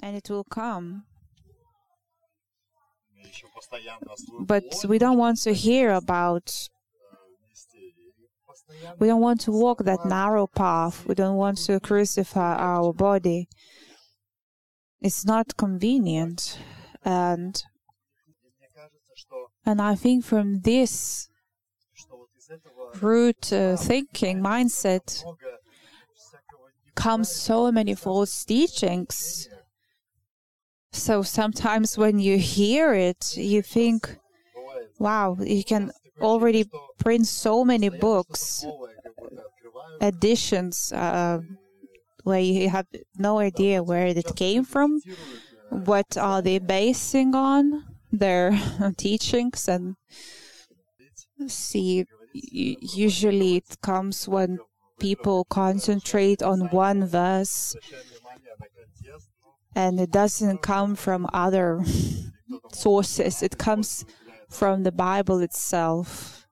and 0.00 0.16
it 0.16 0.28
will 0.30 0.44
come. 0.44 1.04
But 4.40 4.64
we 4.88 4.98
don't 4.98 5.18
want 5.18 5.38
to 5.42 5.52
hear 5.52 5.92
about, 5.92 6.68
we 8.98 9.06
don't 9.06 9.20
want 9.20 9.40
to 9.42 9.52
walk 9.52 9.84
that 9.84 10.04
narrow 10.04 10.46
path. 10.46 11.06
We 11.06 11.14
don't 11.14 11.36
want 11.36 11.58
to 11.66 11.80
crucify 11.80 12.56
our 12.56 12.92
body. 12.92 13.48
It's 15.00 15.24
not 15.24 15.56
convenient. 15.56 16.58
And, 17.04 17.62
and 19.64 19.80
I 19.80 19.94
think 19.94 20.24
from 20.24 20.60
this 20.60 21.28
root 23.00 23.52
uh, 23.52 23.76
thinking 23.76 24.40
mindset 24.40 25.24
comes 26.94 27.34
so 27.34 27.72
many 27.72 27.94
false 27.94 28.44
teachings. 28.44 29.48
So 30.92 31.22
sometimes 31.22 31.96
when 31.96 32.18
you 32.18 32.38
hear 32.38 32.92
it, 32.94 33.36
you 33.36 33.62
think, 33.62 34.16
wow, 34.98 35.36
you 35.40 35.64
can 35.64 35.92
already 36.20 36.68
print 36.98 37.26
so 37.26 37.64
many 37.64 37.88
books, 37.88 38.64
editions, 40.00 40.92
uh, 40.92 41.40
where 42.24 42.40
you 42.40 42.68
have 42.68 42.86
no 43.18 43.38
idea 43.38 43.82
where 43.82 44.06
it 44.06 44.36
came 44.36 44.64
from, 44.64 45.00
what 45.70 46.16
are 46.16 46.42
they 46.42 46.58
basing 46.58 47.34
on, 47.34 47.84
their 48.12 48.52
teachings, 48.96 49.68
and 49.68 49.96
see, 51.46 52.04
usually 52.32 53.56
it 53.56 53.76
comes 53.82 54.28
when 54.28 54.58
people 55.00 55.44
concentrate 55.44 56.42
on 56.42 56.68
one 56.70 57.06
verse 57.06 57.74
and 59.74 60.00
it 60.00 60.10
doesn't 60.10 60.62
come 60.62 60.94
from 60.94 61.26
other 61.32 61.82
sources. 62.72 63.42
It 63.42 63.58
comes 63.58 64.04
from 64.48 64.82
the 64.82 64.92
Bible 64.92 65.40
itself. 65.40 66.46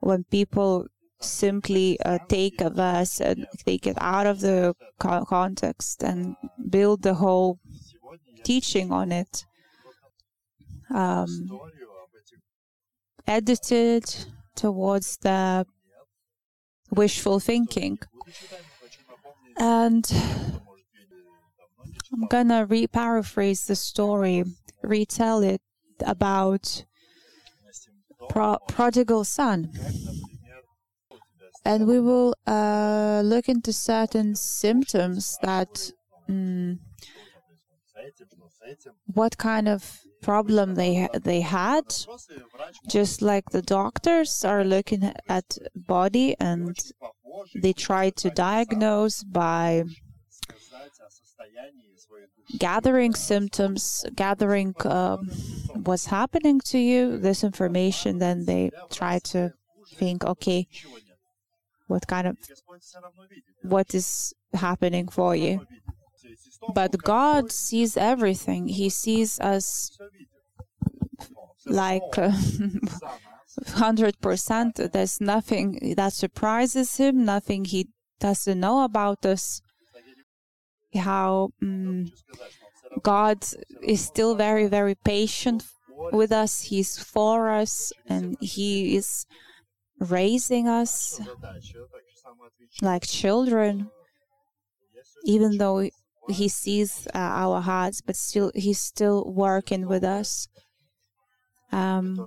When 0.00 0.24
people 0.24 0.86
simply 1.20 1.98
uh, 2.04 2.18
take 2.28 2.60
a 2.60 2.70
verse 2.70 3.20
and 3.20 3.46
take 3.64 3.86
it 3.86 3.96
out 4.00 4.26
of 4.26 4.40
the 4.40 4.74
co- 4.98 5.24
context 5.24 6.02
and 6.02 6.36
build 6.68 7.02
the 7.02 7.14
whole 7.14 7.58
teaching 8.44 8.92
on 8.92 9.10
it, 9.12 9.44
um, 10.94 11.48
edited 13.26 14.04
towards 14.54 15.16
the 15.18 15.66
wishful 16.90 17.40
thinking. 17.40 17.98
And 19.56 20.04
I'm 22.14 22.26
gonna 22.28 22.64
re 22.64 22.86
paraphrase 22.86 23.64
the 23.64 23.74
story, 23.74 24.44
retell 24.84 25.42
it 25.42 25.60
about 26.06 26.84
pro- 28.28 28.58
prodigal 28.68 29.24
son. 29.24 29.72
And 31.64 31.88
we 31.88 31.98
will 31.98 32.36
uh, 32.46 33.22
look 33.24 33.48
into 33.48 33.72
certain 33.72 34.36
symptoms 34.36 35.36
that 35.42 35.90
mm, 36.30 36.78
what 39.06 39.36
kind 39.36 39.66
of 39.66 40.00
problem 40.22 40.76
they 40.76 41.08
they 41.22 41.40
had 41.40 41.84
just 42.88 43.22
like 43.22 43.50
the 43.50 43.60
doctors 43.60 44.44
are 44.44 44.64
looking 44.64 45.12
at 45.28 45.58
body 45.74 46.36
and 46.38 46.76
they 47.56 47.72
try 47.72 48.08
to 48.10 48.30
diagnose 48.30 49.22
by 49.24 49.84
gathering 52.58 53.14
symptoms 53.14 54.04
gathering 54.14 54.74
um, 54.84 55.28
what's 55.84 56.06
happening 56.06 56.60
to 56.60 56.78
you 56.78 57.16
this 57.18 57.42
information 57.42 58.18
then 58.18 58.44
they 58.44 58.70
try 58.90 59.18
to 59.18 59.52
think 59.96 60.24
okay 60.24 60.66
what 61.86 62.06
kind 62.06 62.26
of 62.26 62.36
what 63.62 63.94
is 63.94 64.34
happening 64.52 65.08
for 65.08 65.34
you 65.34 65.66
but 66.72 66.96
God 67.02 67.52
sees 67.52 67.96
everything. 67.96 68.68
He 68.68 68.88
sees 68.88 69.38
us 69.40 69.96
like 71.66 72.16
uh, 72.16 72.32
hundred 73.68 74.20
percent. 74.20 74.80
There's 74.92 75.20
nothing 75.20 75.94
that 75.96 76.12
surprises 76.12 76.96
him. 76.96 77.24
Nothing 77.24 77.64
he 77.64 77.88
doesn't 78.20 78.60
know 78.60 78.84
about 78.84 79.26
us. 79.26 79.60
How 80.94 81.50
um, 81.62 82.12
God 83.02 83.44
is 83.82 84.04
still 84.04 84.34
very, 84.34 84.66
very 84.66 84.94
patient 84.94 85.64
with 86.12 86.32
us. 86.32 86.62
He's 86.62 86.98
for 86.98 87.50
us, 87.50 87.92
and 88.06 88.36
He 88.40 88.96
is 88.96 89.26
raising 90.00 90.68
us 90.68 91.20
like 92.82 93.06
children, 93.06 93.90
even 95.24 95.58
though 95.58 95.88
he 96.28 96.48
sees 96.48 97.06
uh, 97.14 97.18
our 97.18 97.60
hearts, 97.60 98.00
but 98.00 98.16
still 98.16 98.50
he's 98.54 98.80
still 98.80 99.24
working 99.32 99.86
with 99.86 100.04
us. 100.04 100.48
Um, 101.72 102.26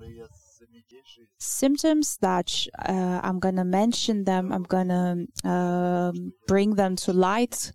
symptoms 1.39 2.17
that 2.21 2.65
uh, 2.87 3.21
I'm 3.23 3.39
gonna 3.39 3.65
mention 3.65 4.23
them. 4.23 4.51
I'm 4.51 4.63
gonna 4.63 5.25
uh, 5.43 6.11
bring 6.47 6.75
them 6.75 6.95
to 6.97 7.13
light. 7.13 7.71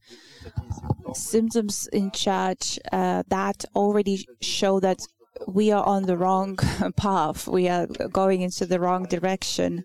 Symptoms 1.14 1.88
in 1.92 2.10
church 2.10 2.78
uh, 2.90 3.22
that 3.28 3.64
already 3.74 4.26
show 4.40 4.80
that 4.80 5.00
we 5.46 5.70
are 5.70 5.84
on 5.84 6.04
the 6.04 6.16
wrong 6.16 6.56
path. 6.96 7.48
We 7.48 7.68
are 7.68 7.86
going 7.86 8.42
into 8.42 8.66
the 8.66 8.80
wrong 8.80 9.04
direction. 9.04 9.84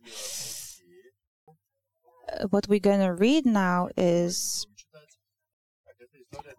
Uh, 2.28 2.48
what 2.50 2.68
we're 2.68 2.80
gonna 2.80 3.14
read 3.14 3.46
now 3.46 3.90
is 3.96 4.66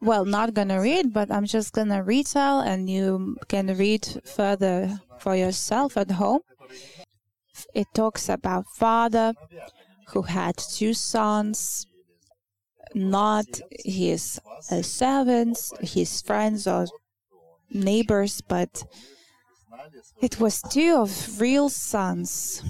well, 0.00 0.24
not 0.24 0.54
gonna 0.54 0.80
read, 0.80 1.12
but 1.12 1.30
I'm 1.30 1.44
just 1.44 1.72
gonna 1.72 2.02
retell 2.02 2.60
and 2.60 2.88
you 2.88 3.36
can 3.48 3.66
read 3.76 4.06
further 4.24 5.00
for 5.18 5.34
yourself 5.34 5.96
at 5.96 6.10
home. 6.12 6.40
It 7.74 7.86
talks 7.94 8.28
about 8.28 8.66
father 8.76 9.34
who 10.08 10.22
had 10.22 10.56
two 10.56 10.94
sons, 10.94 11.86
not 12.94 13.46
his 13.84 14.40
uh, 14.70 14.82
servants, 14.82 15.72
his 15.80 16.22
friends 16.22 16.66
or 16.66 16.86
neighbors, 17.70 18.40
but 18.40 18.84
it 20.22 20.40
was 20.40 20.62
two 20.62 20.96
of 20.96 21.40
real 21.40 21.68
sons 21.68 22.62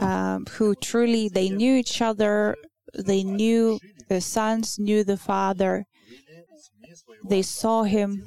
um, 0.00 0.46
who 0.52 0.74
truly 0.74 1.28
they 1.28 1.48
knew 1.48 1.76
each 1.76 2.00
other. 2.00 2.56
They 2.94 3.22
knew 3.22 3.78
the 4.08 4.20
sons 4.20 4.78
knew 4.78 5.04
the 5.04 5.16
father. 5.16 5.84
They 7.28 7.42
saw 7.42 7.82
him, 7.82 8.24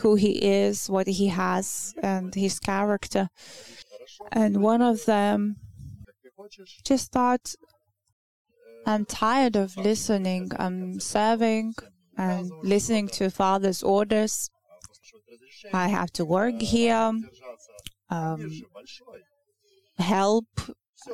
who 0.00 0.14
he 0.14 0.32
is, 0.42 0.88
what 0.88 1.06
he 1.06 1.28
has, 1.28 1.94
and 2.02 2.34
his 2.34 2.58
character. 2.58 3.28
And 4.32 4.62
one 4.62 4.82
of 4.82 5.04
them 5.04 5.56
just 6.84 7.12
thought, 7.12 7.54
I'm 8.86 9.04
tired 9.04 9.56
of 9.56 9.76
listening. 9.76 10.52
I'm 10.58 11.00
serving 11.00 11.74
and 12.16 12.50
listening 12.62 13.08
to 13.08 13.30
father's 13.30 13.82
orders. 13.82 14.50
I 15.72 15.88
have 15.88 16.10
to 16.12 16.24
work 16.24 16.60
here, 16.60 17.12
um, 18.08 18.62
help 19.98 20.46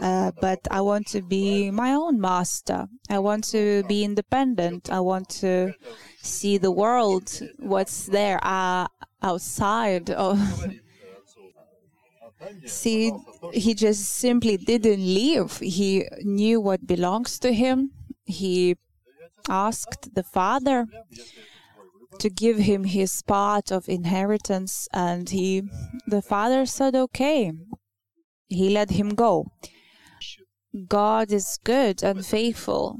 uh, 0.01 0.33
but 0.41 0.61
I 0.71 0.81
want 0.81 1.07
to 1.09 1.23
be 1.23 1.71
my 1.71 1.93
own 1.93 2.21
master. 2.21 2.89
I 3.09 3.19
want 3.19 3.45
to 3.51 3.85
be 3.85 4.05
independent. 4.05 4.91
I 4.91 5.01
want 5.01 5.29
to 5.41 5.75
see 6.23 6.59
the 6.59 6.71
world, 6.71 7.41
what's 7.59 8.07
there 8.07 8.39
uh, 8.43 8.89
outside 9.23 10.11
of. 10.11 10.39
see, 12.67 13.13
he 13.53 13.75
just 13.75 14.05
simply 14.09 14.57
didn't 14.57 15.01
leave. 15.01 15.59
He 15.59 16.07
knew 16.23 16.61
what 16.61 16.87
belongs 16.87 17.39
to 17.41 17.53
him. 17.53 17.93
He 18.25 18.77
asked 19.49 20.15
the 20.15 20.23
father 20.23 20.87
to 22.19 22.31
give 22.31 22.59
him 22.59 22.85
his 22.85 23.23
part 23.23 23.71
of 23.71 23.89
inheritance 23.89 24.89
and 24.93 25.29
he 25.31 25.63
the 26.07 26.23
father 26.23 26.65
said 26.65 26.95
okay 26.95 27.53
he 28.49 28.71
let 28.71 28.91
him 28.91 29.11
go 29.11 29.47
God 30.89 31.33
is 31.33 31.59
good 31.65 32.03
and 32.03 32.25
faithful. 32.25 32.99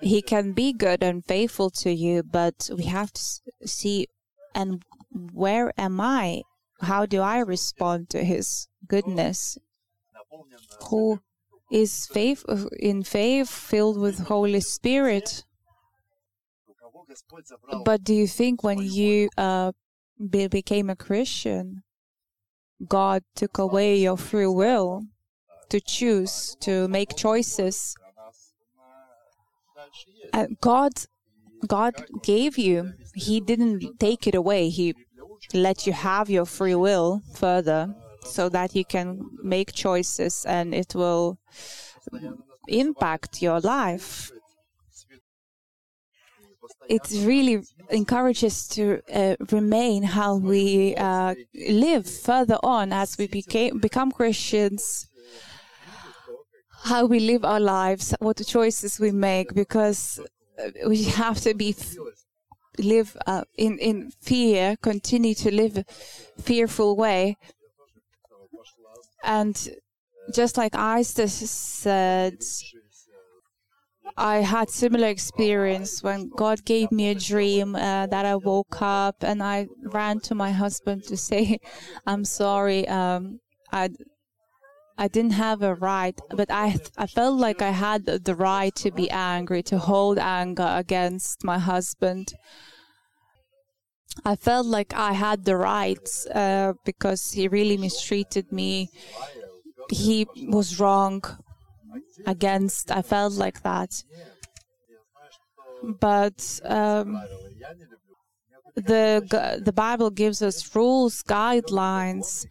He 0.00 0.20
can 0.20 0.52
be 0.52 0.72
good 0.72 1.02
and 1.02 1.24
faithful 1.24 1.70
to 1.70 1.90
you, 1.92 2.22
but 2.22 2.68
we 2.76 2.84
have 2.84 3.12
to 3.12 3.22
see 3.64 4.08
and 4.54 4.82
where 5.32 5.72
am 5.78 6.00
I? 6.00 6.42
How 6.80 7.06
do 7.06 7.20
I 7.20 7.38
respond 7.38 8.10
to 8.10 8.24
his 8.24 8.68
goodness? 8.86 9.58
Who 10.88 11.20
is 11.70 12.06
faith 12.06 12.44
in 12.78 13.02
faith 13.02 13.50
filled 13.50 13.98
with 13.98 14.26
Holy 14.26 14.60
Spirit? 14.60 15.44
But 17.84 18.02
do 18.02 18.14
you 18.14 18.26
think 18.26 18.62
when 18.62 18.78
you 18.78 19.28
uh, 19.36 19.72
be- 20.30 20.48
became 20.48 20.90
a 20.90 20.96
Christian, 20.96 21.82
God 22.86 23.22
took 23.34 23.58
away 23.58 23.96
your 23.96 24.16
free 24.16 24.46
will 24.46 25.04
to 25.70 25.80
choose, 25.80 26.56
to 26.60 26.88
make 26.88 27.16
choices? 27.16 27.94
Uh, 30.32 30.46
God, 30.60 30.92
God 31.66 31.94
gave 32.22 32.58
you. 32.58 32.92
He 33.14 33.40
didn't 33.40 33.98
take 33.98 34.26
it 34.26 34.34
away. 34.34 34.68
He 34.68 34.94
let 35.54 35.86
you 35.86 35.92
have 35.92 36.28
your 36.28 36.46
free 36.46 36.74
will 36.74 37.22
further, 37.34 37.94
so 38.24 38.48
that 38.48 38.74
you 38.74 38.84
can 38.84 39.20
make 39.42 39.72
choices, 39.72 40.44
and 40.46 40.74
it 40.74 40.94
will 40.94 41.38
impact 42.68 43.40
your 43.42 43.60
life 43.60 44.32
it 46.88 47.08
really 47.24 47.62
encourages 47.90 48.66
to 48.68 49.00
uh, 49.12 49.36
remain 49.50 50.02
how 50.02 50.36
we 50.36 50.94
uh, 50.96 51.34
live 51.54 52.08
further 52.08 52.58
on 52.62 52.92
as 52.92 53.18
we 53.18 53.26
became, 53.26 53.78
become 53.78 54.10
Christians, 54.12 55.06
how 56.86 57.04
we 57.04 57.20
live 57.20 57.44
our 57.44 57.60
lives, 57.60 58.14
what 58.20 58.44
choices 58.46 59.00
we 59.00 59.10
make, 59.10 59.54
because 59.54 60.20
uh, 60.58 60.70
we 60.88 61.04
have 61.04 61.40
to 61.40 61.54
be 61.54 61.74
live 62.78 63.16
uh, 63.26 63.44
in 63.56 63.78
in 63.78 64.10
fear, 64.20 64.76
continue 64.82 65.34
to 65.34 65.50
live 65.50 65.84
fearful 66.40 66.96
way, 66.96 67.36
and 69.24 69.68
just 70.32 70.56
like 70.56 70.74
Isaac 70.74 71.28
said 71.28 72.38
I 74.16 74.36
had 74.38 74.70
similar 74.70 75.08
experience 75.08 76.02
when 76.02 76.30
God 76.30 76.64
gave 76.64 76.90
me 76.90 77.10
a 77.10 77.14
dream 77.14 77.74
uh, 77.74 78.06
that 78.06 78.24
I 78.24 78.36
woke 78.36 78.80
up 78.80 79.16
and 79.22 79.42
I 79.42 79.66
ran 79.82 80.20
to 80.20 80.34
my 80.34 80.52
husband 80.52 81.04
to 81.04 81.16
say, 81.16 81.58
"I'm 82.06 82.24
sorry. 82.24 82.88
Um, 82.88 83.40
I 83.72 83.90
I 84.98 85.08
didn't 85.08 85.32
have 85.32 85.62
a 85.62 85.74
right, 85.74 86.18
but 86.30 86.50
I 86.50 86.76
I 86.96 87.06
felt 87.06 87.38
like 87.38 87.60
I 87.60 87.70
had 87.70 88.06
the 88.06 88.34
right 88.34 88.74
to 88.76 88.90
be 88.90 89.10
angry, 89.10 89.62
to 89.64 89.78
hold 89.78 90.18
anger 90.18 90.68
against 90.74 91.44
my 91.44 91.58
husband. 91.58 92.32
I 94.24 94.36
felt 94.36 94.66
like 94.66 94.94
I 94.94 95.12
had 95.12 95.44
the 95.44 95.56
right 95.56 96.08
uh, 96.34 96.72
because 96.84 97.32
he 97.32 97.48
really 97.48 97.76
mistreated 97.76 98.50
me. 98.50 98.88
He 99.90 100.26
was 100.48 100.80
wrong 100.80 101.22
against. 102.26 102.90
I 102.90 103.02
felt 103.02 103.34
like 103.34 103.62
that. 103.62 104.02
But 106.00 106.60
um, 106.64 107.22
the 108.74 109.60
the 109.62 109.72
Bible 109.72 110.10
gives 110.10 110.40
us 110.40 110.74
rules, 110.74 111.22
guidelines, 111.22 112.46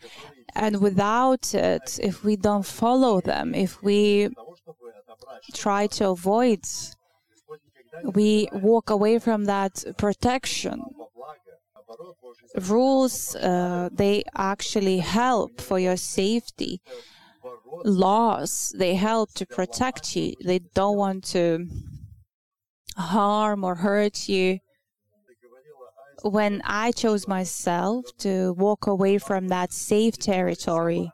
and 0.56 0.82
without 0.82 1.54
it, 1.54 2.00
if 2.02 2.24
we 2.24 2.36
don't 2.36 2.66
follow 2.66 3.22
them, 3.22 3.54
if 3.54 3.82
we 3.84 4.30
try 5.54 5.88
to 5.88 6.10
avoid, 6.10 6.62
we 8.04 8.48
walk 8.52 8.90
away 8.90 9.20
from 9.20 9.46
that 9.46 9.84
protection. 9.98 10.82
Rules, 12.70 13.36
uh, 13.36 13.90
they 13.92 14.24
actually 14.36 15.00
help 15.00 15.60
for 15.60 15.78
your 15.78 15.98
safety. 15.98 16.82
Laws 17.84 18.74
they 18.78 18.96
help 18.96 19.34
to 19.34 19.46
protect 19.46 20.16
you. 20.16 20.34
They 20.44 20.60
don't 20.60 20.98
want 20.98 21.26
to 21.26 21.68
harm 22.98 23.64
or 23.64 23.76
hurt 23.76 24.30
you 24.30 24.60
when 26.24 26.62
i 26.66 26.92
chose 26.92 27.28
myself 27.28 28.06
to 28.18 28.54
walk 28.54 28.88
away 28.88 29.18
from 29.18 29.48
that 29.48 29.72
safe 29.72 30.18
territory 30.18 31.12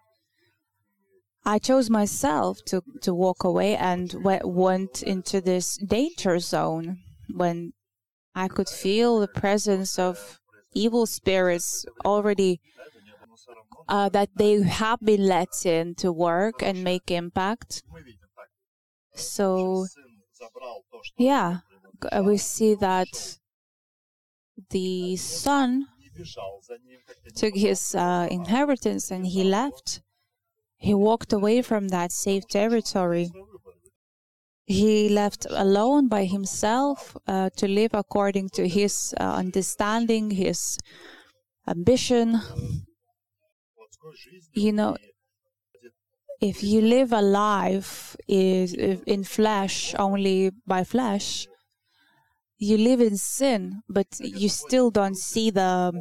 i 1.45 1.57
chose 1.57 1.89
myself 1.89 2.59
to, 2.65 2.81
to 3.01 3.13
walk 3.13 3.43
away 3.43 3.75
and 3.75 4.15
went 4.43 5.01
into 5.03 5.41
this 5.41 5.77
danger 5.77 6.39
zone 6.39 6.99
when 7.33 7.73
i 8.35 8.47
could 8.47 8.69
feel 8.69 9.19
the 9.19 9.27
presence 9.27 9.97
of 9.99 10.39
evil 10.73 11.05
spirits 11.05 11.85
already 12.05 12.59
uh, 13.87 14.09
that 14.09 14.29
they 14.37 14.61
have 14.61 14.99
been 15.01 15.27
let 15.27 15.65
in 15.65 15.95
to 15.95 16.11
work 16.11 16.63
and 16.63 16.83
make 16.83 17.11
impact. 17.11 17.83
So, 19.15 19.85
yeah, 21.17 21.57
we 22.23 22.37
see 22.37 22.75
that 22.75 23.39
the 24.69 25.15
son 25.17 25.87
took 27.35 27.55
his 27.55 27.95
uh, 27.95 28.27
inheritance 28.29 29.11
and 29.11 29.25
he 29.27 29.43
left. 29.43 30.01
He 30.77 30.93
walked 30.93 31.33
away 31.33 31.61
from 31.61 31.89
that 31.89 32.11
safe 32.11 32.47
territory. 32.47 33.31
He 34.65 35.09
left 35.09 35.45
alone 35.49 36.07
by 36.07 36.25
himself 36.25 37.17
uh, 37.27 37.49
to 37.57 37.67
live 37.67 37.91
according 37.93 38.49
to 38.49 38.67
his 38.67 39.13
uh, 39.19 39.23
understanding, 39.23 40.31
his 40.31 40.77
ambition, 41.67 42.41
you 44.53 44.71
know, 44.71 44.95
if 46.41 46.63
you 46.63 46.81
live 46.81 47.13
a 47.13 47.21
life 47.21 48.15
is 48.27 48.73
in 48.73 49.23
flesh 49.23 49.93
only 49.99 50.51
by 50.65 50.83
flesh, 50.83 51.47
you 52.61 52.77
live 52.77 53.01
in 53.01 53.17
sin, 53.17 53.81
but 53.89 54.07
you 54.19 54.47
still 54.47 54.91
don't 54.91 55.17
see 55.17 55.49
the 55.49 55.91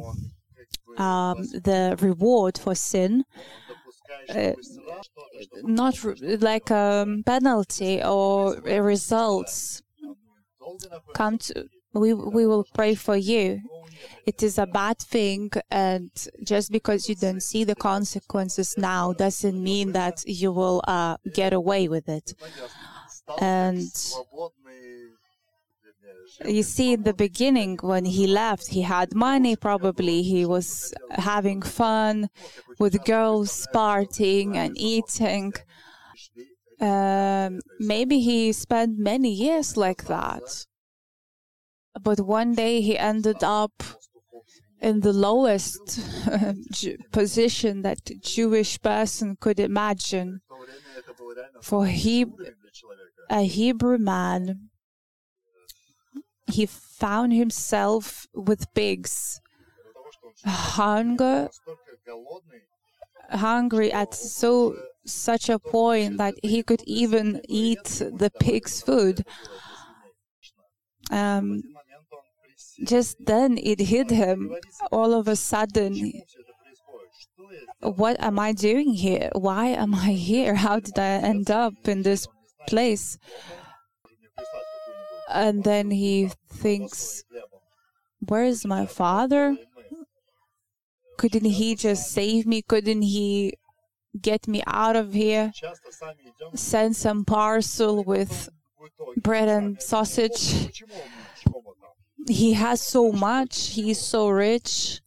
um, 0.97 1.37
the 1.69 1.97
reward 1.99 2.57
for 2.57 2.75
sin. 2.75 3.23
Uh, 4.29 4.53
not 5.63 6.03
re- 6.03 6.37
like 6.37 6.69
a 6.69 7.07
penalty 7.25 8.01
or 8.03 8.53
results. 8.61 9.81
Come 11.13 11.37
to 11.39 11.65
we 11.93 12.13
we 12.13 12.45
will 12.45 12.65
pray 12.73 12.95
for 12.95 13.15
you. 13.15 13.61
It 14.25 14.43
is 14.43 14.57
a 14.57 14.65
bad 14.65 14.97
thing 14.99 15.51
and 15.69 16.11
just 16.43 16.71
because 16.71 17.09
you 17.09 17.15
don't 17.15 17.43
see 17.43 17.63
the 17.63 17.75
consequences 17.75 18.75
now 18.77 19.13
doesn't 19.13 19.61
mean 19.61 19.91
that 19.93 20.23
you 20.25 20.51
will 20.51 20.81
uh, 20.87 21.17
get 21.33 21.53
away 21.53 21.87
with 21.87 22.07
it. 22.07 22.33
And 23.39 23.91
you 26.45 26.63
see 26.63 26.93
in 26.93 27.03
the 27.03 27.13
beginning 27.13 27.77
when 27.81 28.05
he 28.05 28.27
left 28.27 28.67
he 28.67 28.81
had 28.81 29.15
money 29.15 29.55
probably. 29.55 30.21
He 30.23 30.45
was 30.45 30.93
having 31.11 31.61
fun 31.61 32.29
with 32.79 33.03
girls 33.05 33.67
partying 33.73 34.55
and 34.55 34.77
eating. 34.77 35.53
Um, 36.79 37.59
maybe 37.79 38.19
he 38.19 38.51
spent 38.53 38.97
many 38.97 39.31
years 39.31 39.77
like 39.77 40.05
that. 40.05 40.65
But 42.01 42.21
one 42.21 42.55
day 42.55 42.81
he 42.81 42.97
ended 42.97 43.43
up 43.43 43.83
in 44.81 45.01
the 45.01 45.13
lowest 45.13 45.99
position 47.11 47.83
that 47.83 48.09
a 48.09 48.15
Jewish 48.15 48.81
person 48.81 49.37
could 49.39 49.59
imagine. 49.59 50.41
For 51.61 51.85
he, 51.85 52.25
a 53.29 53.43
Hebrew 53.43 53.99
man, 53.99 54.70
he 56.51 56.65
found 56.65 57.33
himself 57.33 58.27
with 58.33 58.73
pigs, 58.73 59.41
hunger, 60.45 61.49
hungry 63.29 63.91
at 63.91 64.13
so 64.13 64.75
such 65.05 65.49
a 65.49 65.59
point 65.59 66.17
that 66.17 66.35
he 66.43 66.61
could 66.63 66.83
even 66.85 67.41
eat 67.47 67.83
the 67.83 68.31
pig's 68.39 68.81
food. 68.81 69.25
Um, 71.09 71.61
just 72.85 73.17
then 73.19 73.57
it 73.57 73.79
hit 73.79 74.09
him 74.09 74.55
all 74.91 75.13
of 75.13 75.27
a 75.27 75.35
sudden. 75.35 76.13
What 77.81 78.21
am 78.21 78.39
I 78.39 78.53
doing 78.53 78.93
here? 78.93 79.29
Why 79.33 79.67
am 79.67 79.95
I 79.95 80.11
here? 80.11 80.55
How 80.55 80.79
did 80.79 80.97
I 80.97 81.13
end 81.31 81.49
up 81.49 81.87
in 81.87 82.03
this 82.03 82.27
place? 82.67 83.17
And 85.33 85.63
then 85.63 85.91
he 85.91 86.31
thinks, 86.49 87.23
Where 88.19 88.43
is 88.43 88.65
my 88.65 88.85
father? 88.85 89.57
Couldn't 91.17 91.45
he 91.45 91.75
just 91.75 92.11
save 92.11 92.45
me? 92.45 92.61
Couldn't 92.61 93.03
he 93.03 93.53
get 94.19 94.47
me 94.47 94.63
out 94.67 94.95
of 94.95 95.13
here? 95.13 95.51
Send 96.55 96.95
some 96.95 97.25
parcel 97.25 98.03
with 98.03 98.49
bread 99.17 99.47
and 99.47 99.81
sausage 99.81 100.71
he 102.27 102.53
has 102.53 102.81
so 102.81 103.11
much 103.11 103.69
he's 103.69 103.99
so 103.99 104.29
rich 104.29 105.01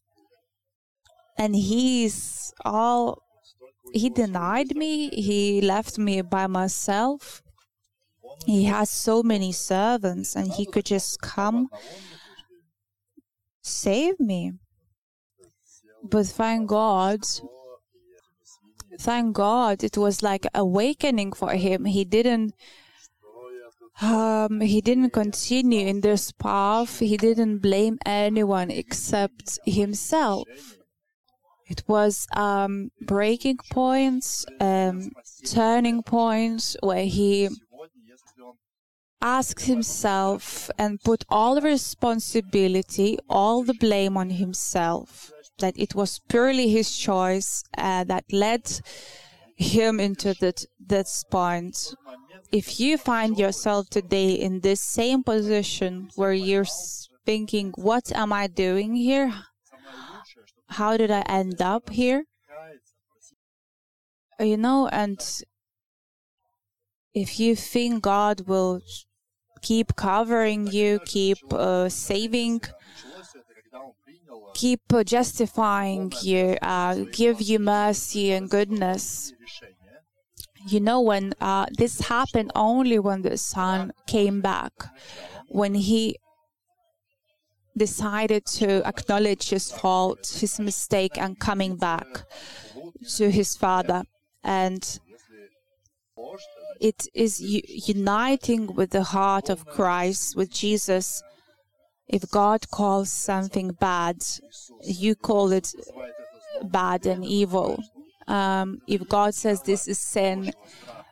and 1.38 1.54
he's 1.54 2.52
all 2.64 3.22
he 3.92 4.10
denied 4.10 4.76
me 4.76 5.08
he 5.10 5.60
left 5.60 5.98
me 5.98 6.22
by 6.22 6.46
myself 6.46 7.42
he 8.46 8.64
has 8.64 8.90
so 8.90 9.22
many 9.22 9.52
servants 9.52 10.36
and 10.36 10.52
he 10.52 10.66
could 10.66 10.84
just 10.84 11.20
come 11.20 11.68
save 13.62 14.20
me. 14.20 14.52
But 16.02 16.26
thank 16.26 16.68
God, 16.68 17.20
thank 19.00 19.34
God, 19.34 19.82
it 19.82 19.96
was 19.96 20.22
like 20.22 20.46
awakening 20.54 21.32
for 21.32 21.54
him. 21.54 21.86
He 21.86 22.04
didn't 22.04 22.54
um, 24.02 24.60
he 24.60 24.80
didn't 24.80 25.10
continue 25.10 25.86
in 25.86 26.00
this 26.00 26.32
path. 26.32 26.98
He 26.98 27.16
didn't 27.16 27.58
blame 27.58 27.98
anyone 28.04 28.70
except 28.70 29.58
himself. 29.64 30.48
It 31.68 31.82
was 31.86 32.26
um, 32.36 32.90
breaking 33.00 33.58
points, 33.70 34.44
um, 34.60 35.12
turning 35.46 36.02
points 36.02 36.76
where 36.82 37.04
he 37.04 37.48
asked 39.24 39.64
himself 39.64 40.70
and 40.78 41.02
put 41.02 41.24
all 41.30 41.54
the 41.54 41.62
responsibility, 41.62 43.18
all 43.28 43.64
the 43.64 43.74
blame 43.74 44.16
on 44.16 44.30
himself. 44.30 45.32
That 45.58 45.74
it 45.78 45.94
was 45.94 46.20
purely 46.28 46.68
his 46.68 46.94
choice 46.96 47.64
uh, 47.78 48.04
that 48.04 48.24
led 48.30 48.64
him 49.56 49.98
into 49.98 50.34
that 50.34 50.66
this 50.78 51.24
point 51.30 51.94
if 52.54 52.78
you 52.78 52.96
find 52.96 53.36
yourself 53.36 53.88
today 53.88 54.32
in 54.34 54.60
this 54.60 54.80
same 54.80 55.24
position 55.24 56.08
where 56.14 56.32
you're 56.32 56.66
thinking, 57.26 57.72
what 57.76 58.12
am 58.12 58.32
I 58.32 58.46
doing 58.46 58.94
here? 58.94 59.32
How 60.68 60.96
did 60.96 61.10
I 61.10 61.22
end 61.22 61.60
up 61.60 61.90
here? 61.90 62.24
You 64.38 64.56
know, 64.56 64.88
and 64.88 65.18
if 67.12 67.40
you 67.40 67.56
think 67.56 68.02
God 68.02 68.46
will 68.46 68.82
keep 69.64 69.96
covering 69.96 70.66
you, 70.68 71.00
keep 71.06 71.38
uh, 71.52 71.88
saving, 71.88 72.60
keep 74.54 74.82
uh, 74.92 75.02
justifying 75.02 76.12
you, 76.22 76.56
uh, 76.62 76.94
give 77.20 77.40
you 77.40 77.58
mercy 77.58 78.26
and 78.32 78.48
goodness, 78.50 79.32
you 80.66 80.80
know 80.80 81.00
when 81.00 81.34
uh, 81.40 81.66
this 81.78 81.94
happened 82.00 82.50
only 82.54 82.98
when 82.98 83.22
the 83.22 83.36
son 83.36 83.92
came 84.06 84.40
back 84.40 84.72
when 85.48 85.74
he 85.74 86.16
decided 87.76 88.46
to 88.46 88.86
acknowledge 88.86 89.48
his 89.50 89.70
fault 89.70 90.38
his 90.40 90.58
mistake 90.60 91.18
and 91.18 91.38
coming 91.38 91.76
back 91.76 92.06
to 93.16 93.30
his 93.30 93.56
father. 93.56 94.04
And 94.42 94.82
it 96.80 97.06
is 97.14 97.40
uniting 97.40 98.74
with 98.74 98.90
the 98.90 99.02
heart 99.02 99.48
of 99.48 99.66
Christ 99.66 100.36
with 100.36 100.50
Jesus 100.50 101.22
if 102.08 102.30
God 102.30 102.70
calls 102.70 103.10
something 103.10 103.72
bad 103.72 104.16
you 104.82 105.14
call 105.14 105.52
it 105.52 105.72
bad 106.62 107.06
and 107.06 107.24
evil 107.24 107.82
um, 108.26 108.80
if 108.86 109.06
God 109.08 109.34
says 109.34 109.62
this 109.62 109.88
is 109.88 109.98
sin, 109.98 110.52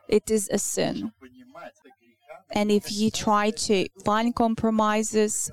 it 0.09 0.31
is 0.31 0.49
a 0.51 0.59
sin. 0.59 1.13
And 2.55 2.71
if 2.71 2.93
you 2.93 3.11
try 3.11 3.51
to 3.51 3.89
find 4.05 4.35
compromises, 4.35 5.51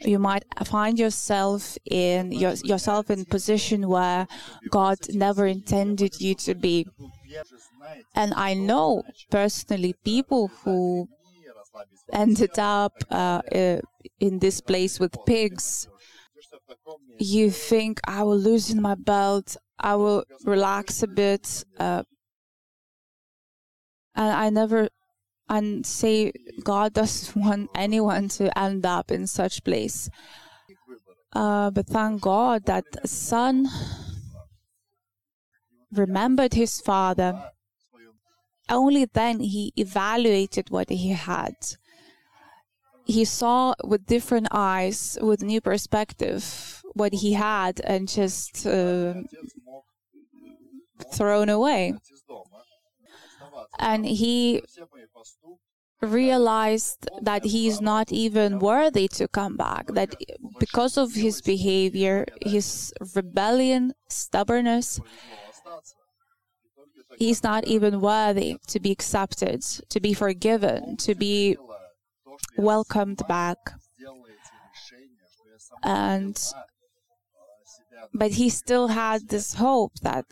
you 0.00 0.18
might 0.18 0.44
find 0.64 0.98
yourself 0.98 1.78
in 1.88 2.32
your, 2.32 2.54
yourself 2.64 3.08
in 3.10 3.24
position 3.24 3.88
where 3.88 4.26
God 4.68 4.98
never 5.10 5.46
intended 5.46 6.20
you 6.20 6.34
to 6.36 6.54
be. 6.54 6.88
And 8.14 8.34
I 8.34 8.54
know 8.54 9.02
personally 9.30 9.94
people 10.04 10.48
who 10.62 11.08
ended 12.12 12.58
up 12.58 12.92
uh, 13.10 13.42
uh 13.52 13.80
in 14.20 14.38
this 14.38 14.60
place 14.60 15.00
with 15.00 15.16
pigs. 15.26 15.88
You 17.18 17.50
think 17.50 18.00
I 18.04 18.22
will 18.22 18.38
loosen 18.38 18.80
my 18.80 18.94
belt, 18.94 19.56
I 19.78 19.96
will 19.96 20.24
relax 20.44 21.02
a 21.02 21.06
bit. 21.06 21.64
Uh, 21.78 22.04
and 24.14 24.30
I 24.30 24.50
never 24.50 24.88
and 25.48 25.84
say 25.84 26.32
God 26.62 26.94
doesn't 26.94 27.36
want 27.44 27.70
anyone 27.74 28.28
to 28.30 28.56
end 28.58 28.86
up 28.86 29.10
in 29.10 29.26
such 29.26 29.64
place. 29.64 30.08
Uh, 31.32 31.70
but 31.70 31.86
thank 31.86 32.22
God 32.22 32.64
that 32.66 32.84
son 33.08 33.68
remembered 35.92 36.54
his 36.54 36.80
father. 36.80 37.50
Only 38.68 39.04
then 39.04 39.40
he 39.40 39.72
evaluated 39.76 40.70
what 40.70 40.88
he 40.88 41.10
had. 41.10 41.54
He 43.04 43.24
saw 43.24 43.74
with 43.84 44.06
different 44.06 44.48
eyes, 44.50 45.18
with 45.20 45.42
new 45.42 45.60
perspective, 45.60 46.82
what 46.94 47.12
he 47.12 47.34
had, 47.34 47.80
and 47.84 48.08
just 48.08 48.66
uh, 48.66 49.14
thrown 51.12 51.50
away. 51.50 51.94
And 53.78 54.06
he 54.06 54.62
realized 56.00 57.08
that 57.20 57.44
he 57.44 57.68
is 57.68 57.80
not 57.80 58.12
even 58.12 58.58
worthy 58.58 59.08
to 59.08 59.28
come 59.28 59.56
back, 59.56 59.86
that 59.88 60.14
because 60.58 60.96
of 60.96 61.14
his 61.14 61.42
behavior, 61.42 62.26
his 62.40 62.92
rebellion, 63.14 63.94
stubbornness, 64.08 65.00
he's 67.18 67.42
not 67.42 67.66
even 67.66 68.00
worthy 68.00 68.56
to 68.68 68.80
be 68.80 68.90
accepted, 68.90 69.62
to 69.88 70.00
be 70.00 70.14
forgiven, 70.14 70.96
to 70.98 71.14
be 71.14 71.56
welcomed 72.56 73.22
back. 73.28 73.58
And 75.82 76.40
but 78.12 78.32
he 78.32 78.48
still 78.48 78.88
had 78.88 79.28
this 79.28 79.54
hope 79.54 79.92
that 80.02 80.24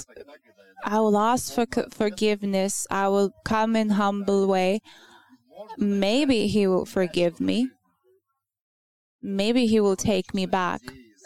I 0.84 1.00
will 1.00 1.18
ask 1.18 1.52
for 1.52 1.66
forgiveness. 1.90 2.86
I 2.90 3.08
will 3.08 3.32
come 3.44 3.76
in 3.76 3.90
humble 3.90 4.46
way. 4.46 4.80
Maybe 5.78 6.48
he 6.48 6.66
will 6.66 6.86
forgive 6.86 7.40
me. 7.40 7.70
Maybe 9.22 9.66
he 9.66 9.80
will 9.80 9.96
take 9.96 10.34
me 10.34 10.46
back. 10.46 10.80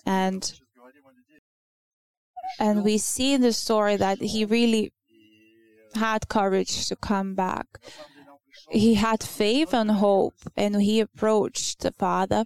And 0.05 0.53
and 2.59 2.85
we 2.85 2.99
see 2.99 3.35
in 3.35 3.43
the 3.43 3.53
story 3.53 3.97
that 3.97 4.19
he 4.21 4.45
really 4.45 4.93
had 5.97 6.29
courage 6.29 6.89
to 6.89 6.97
come 6.97 7.35
back. 7.35 7.67
He 8.71 8.95
had 8.95 9.23
faith 9.23 9.73
and 9.75 9.91
hope, 9.91 10.35
and 10.57 10.83
he 10.83 11.01
approached 11.01 11.81
the 11.81 11.93
Father. 11.93 12.45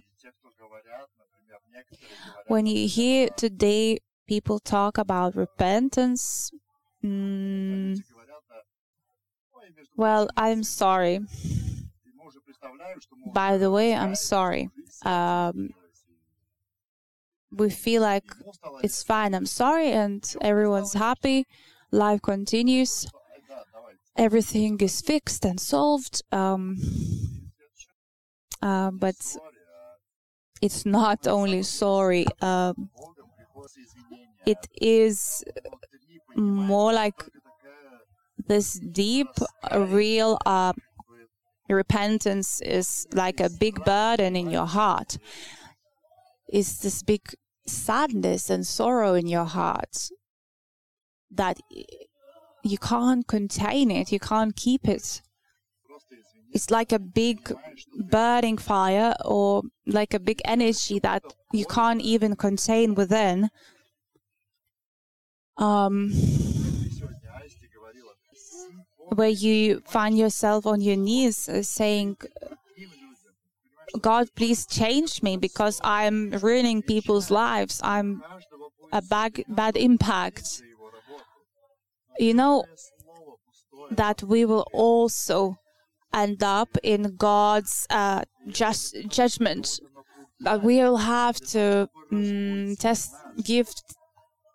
When 2.47 2.65
you 2.65 2.87
hear 2.87 3.29
today 3.29 3.99
people 4.27 4.59
talk 4.59 4.97
about 4.97 5.35
repentance, 5.35 6.51
Mm, 7.03 8.03
well, 9.95 10.29
I'm 10.37 10.63
sorry. 10.63 11.21
By 13.33 13.57
the 13.57 13.71
way, 13.71 13.95
I'm 13.95 14.15
sorry. 14.15 14.69
Um, 15.03 15.71
we 17.51 17.69
feel 17.69 18.01
like 18.01 18.23
it's 18.83 19.03
fine. 19.03 19.33
I'm 19.33 19.45
sorry, 19.45 19.91
and 19.91 20.23
everyone's 20.41 20.93
happy. 20.93 21.45
Life 21.91 22.21
continues. 22.21 23.07
Everything 24.17 24.79
is 24.81 25.01
fixed 25.01 25.45
and 25.45 25.59
solved. 25.59 26.21
Um, 26.31 26.77
uh, 28.61 28.91
but 28.91 29.15
it's 30.61 30.85
not 30.85 31.27
only 31.27 31.63
sorry. 31.63 32.25
Um, 32.41 32.89
it 34.45 34.67
is 34.79 35.43
more 36.35 36.93
like 36.93 37.23
this 38.47 38.79
deep, 38.79 39.27
real 39.73 40.37
uh, 40.45 40.73
repentance 41.69 42.61
is 42.61 43.07
like 43.13 43.39
a 43.39 43.49
big 43.49 43.83
burden 43.85 44.35
in 44.35 44.49
your 44.49 44.65
heart. 44.65 45.17
It's 46.47 46.79
this 46.79 47.01
big 47.03 47.21
sadness 47.65 48.49
and 48.49 48.67
sorrow 48.67 49.13
in 49.13 49.27
your 49.27 49.45
heart 49.45 50.09
that 51.29 51.57
you 52.63 52.77
can't 52.77 53.27
contain 53.27 53.91
it, 53.91 54.11
you 54.11 54.19
can't 54.19 54.55
keep 54.55 54.87
it. 54.87 55.21
It's 56.53 56.69
like 56.69 56.91
a 56.91 56.99
big 56.99 57.53
burning 57.97 58.57
fire 58.57 59.13
or 59.23 59.63
like 59.85 60.13
a 60.13 60.19
big 60.19 60.41
energy 60.43 60.99
that 60.99 61.23
you 61.53 61.65
can't 61.65 62.01
even 62.01 62.35
contain 62.35 62.93
within 62.93 63.49
um, 65.57 66.11
where 69.15 69.29
you 69.29 69.81
find 69.85 70.17
yourself 70.17 70.65
on 70.65 70.81
your 70.81 70.95
knees 70.95 71.47
uh, 71.47 71.61
saying, 71.61 72.17
God, 73.99 74.29
please 74.35 74.65
change 74.65 75.21
me 75.21 75.37
because 75.37 75.79
I'm 75.83 76.31
ruining 76.31 76.81
people's 76.81 77.29
lives. 77.29 77.79
I'm 77.83 78.23
a 78.91 79.01
bad, 79.01 79.43
bad 79.47 79.75
impact. 79.75 80.63
You 82.21 82.35
know 82.35 82.65
that 83.89 84.21
we 84.21 84.45
will 84.45 84.67
also 84.71 85.57
end 86.13 86.43
up 86.43 86.77
in 86.83 87.15
God's 87.17 87.87
uh, 87.89 88.21
just 88.47 88.95
judgment 89.07 89.79
that 90.41 90.61
we'll 90.61 90.97
have 90.97 91.37
to 91.55 91.89
um, 92.11 92.75
test, 92.77 93.11
give 93.43 93.69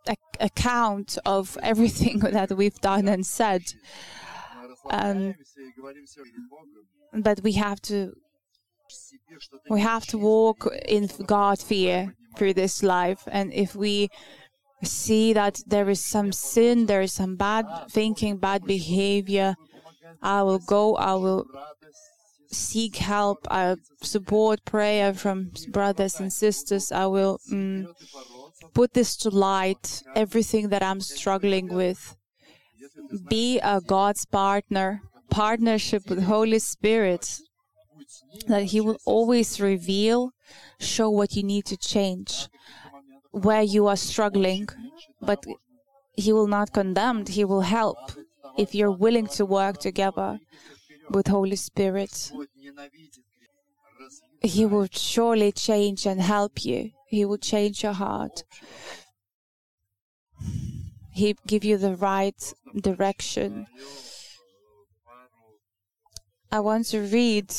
a, 0.09 0.15
account 0.39 1.19
of 1.27 1.59
everything 1.61 2.19
that 2.37 2.53
we've 2.53 2.81
done 2.81 3.09
and 3.09 3.27
said. 3.27 3.63
Um, 4.89 5.35
but 7.15 7.41
we 7.43 7.53
have 7.53 7.81
to 7.83 8.13
we 9.69 9.81
have 9.81 10.07
to 10.07 10.19
walk 10.19 10.69
in 10.87 11.11
God 11.27 11.59
fear 11.59 12.15
through 12.37 12.55
this 12.55 12.85
life, 12.85 13.23
and 13.27 13.53
if 13.53 13.75
we 13.75 14.09
see 14.83 15.33
that 15.33 15.61
there 15.67 15.89
is 15.89 16.05
some 16.05 16.33
sin, 16.33 16.87
there 16.87 17.03
is 17.03 17.13
some 17.13 17.37
bad 17.37 17.67
thinking, 17.91 18.37
bad 18.37 18.65
behavior, 18.65 19.55
I 20.23 20.43
will 20.43 20.59
go, 20.59 20.97
I 20.97 21.15
will 21.15 21.47
seek 22.51 22.97
help, 22.97 23.47
I 23.51 23.77
support 24.03 24.65
prayer 24.65 25.15
from 25.15 25.53
brothers 25.71 26.21
and 26.21 26.33
sisters, 26.33 26.93
I 26.93 27.07
will 27.07 27.39
mm, 27.51 27.87
put 28.75 28.95
this 28.95 29.17
to 29.19 29.31
light, 29.31 30.03
everything 30.15 30.69
that 30.69 30.83
I'm 30.83 31.01
struggling 31.01 31.69
with. 31.69 32.17
Be 33.29 33.59
a 33.61 33.81
God's 33.81 34.25
partner, 34.27 35.03
partnership 35.31 36.09
with 36.09 36.25
Holy 36.25 36.59
Spirit, 36.59 37.39
that 38.49 38.65
He 38.65 38.81
will 38.81 38.99
always 39.05 39.61
reveal, 39.61 40.31
show 40.79 41.11
what 41.11 41.35
you 41.35 41.43
need 41.43 41.65
to 41.67 41.77
change 41.77 42.49
where 43.37 43.63
you 43.63 43.87
are 43.87 43.97
struggling, 43.97 44.67
but 45.21 45.45
He 46.15 46.33
will 46.33 46.47
not 46.47 46.73
condemn, 46.73 47.27
He 47.27 47.45
will 47.45 47.61
help 47.61 47.99
if 48.57 48.75
you're 48.75 48.99
willing 49.05 49.27
to 49.27 49.45
work 49.45 49.79
together 49.79 50.39
with 51.11 51.27
Holy 51.27 51.57
Spirit. 51.57 52.33
He 54.41 54.65
will 54.65 54.89
surely 54.91 55.53
change 55.53 56.07
and 56.07 56.21
help 56.21 56.65
you. 56.65 56.91
He 57.09 57.25
will 57.25 57.39
change 57.39 57.83
your 57.83 57.93
heart. 57.93 58.45
He 61.13 61.37
give 61.47 61.65
you 61.65 61.77
the 61.77 61.97
right 61.97 62.41
direction. 62.81 63.67
I 66.51 66.61
want 66.61 66.87
to 66.87 67.01
read 67.01 67.53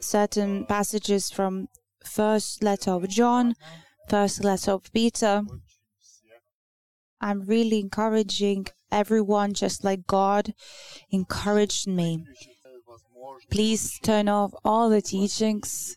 certain 0.00 0.66
passages 0.66 1.30
from 1.30 1.68
first 2.04 2.62
letter 2.62 2.92
of 2.92 3.08
John, 3.08 3.54
first 4.08 4.42
letter 4.44 4.72
of 4.72 4.92
Peter. 4.92 5.42
I'm 7.20 7.42
really 7.42 7.80
encouraging 7.80 8.66
everyone 8.90 9.52
just 9.52 9.84
like 9.84 10.06
God 10.06 10.54
encouraged 11.10 11.86
me. 11.86 12.24
Please 13.50 13.98
turn 14.00 14.28
off 14.28 14.52
all 14.64 14.88
the 14.88 15.02
teachings. 15.02 15.96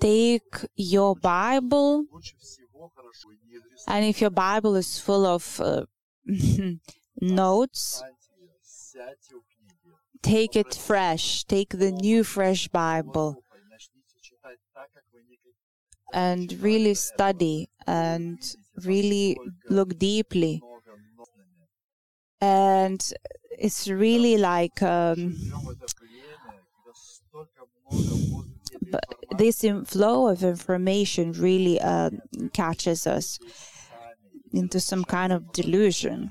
Take 0.00 0.66
your 0.76 1.16
Bible, 1.16 2.04
and 3.88 4.04
if 4.04 4.20
your 4.20 4.30
Bible 4.30 4.76
is 4.76 4.98
full 4.98 5.24
of 5.24 5.60
uh, 5.60 5.86
notes, 7.20 8.02
take 10.22 10.56
it 10.56 10.74
fresh. 10.74 11.44
Take 11.44 11.70
the 11.70 11.90
new, 11.90 12.24
fresh 12.24 12.68
Bible 12.68 13.42
and 16.12 16.52
really 16.60 16.94
study 16.94 17.68
and 17.86 18.38
really 18.84 19.36
look 19.68 19.98
deeply. 19.98 20.62
And 22.40 23.00
it's 23.58 23.88
really 23.88 24.36
like 24.36 24.82
um, 24.82 25.36
this 29.36 29.64
flow 29.86 30.28
of 30.28 30.42
information 30.42 31.32
really 31.32 31.80
uh, 31.80 32.10
catches 32.52 33.06
us 33.06 33.38
into 34.52 34.80
some 34.80 35.04
kind 35.04 35.32
of 35.32 35.52
delusion. 35.52 36.30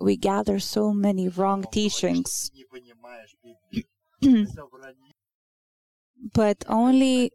We 0.00 0.16
gather 0.16 0.58
so 0.58 0.92
many 0.92 1.28
wrong 1.28 1.64
teachings. 1.70 2.50
but 6.32 6.64
only 6.68 7.32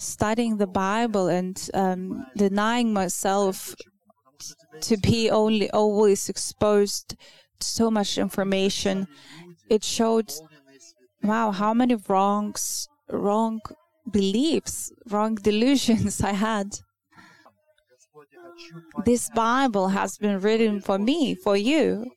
studying 0.00 0.56
the 0.56 0.66
Bible 0.66 1.28
and 1.28 1.68
um, 1.74 2.26
denying 2.36 2.92
myself 2.92 3.74
to 4.80 4.96
be 4.96 5.30
only 5.30 5.70
always 5.70 6.28
exposed 6.28 7.10
to 7.10 7.66
so 7.66 7.90
much 7.90 8.16
information, 8.16 9.06
it 9.68 9.84
showed, 9.84 10.32
wow, 11.22 11.50
how 11.50 11.74
many 11.74 11.96
wrongs, 12.08 12.88
wrong 13.10 13.60
beliefs, 14.10 14.90
wrong 15.10 15.34
delusions 15.34 16.22
I 16.22 16.32
had. 16.32 16.78
This 19.04 19.28
Bible 19.30 19.88
has 19.88 20.16
been 20.16 20.40
written 20.40 20.80
for 20.80 20.98
me, 20.98 21.34
for 21.34 21.56
you. 21.56 22.10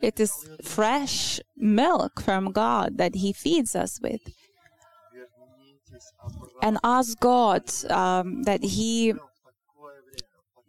It 0.00 0.18
is 0.18 0.32
fresh 0.62 1.40
milk 1.56 2.22
from 2.22 2.52
God 2.52 2.96
that 2.98 3.16
He 3.16 3.32
feeds 3.32 3.74
us 3.76 4.00
with 4.00 4.20
and 6.62 6.78
ask 6.84 7.18
God 7.20 7.64
um, 7.90 8.42
that 8.44 8.62
He 8.62 9.14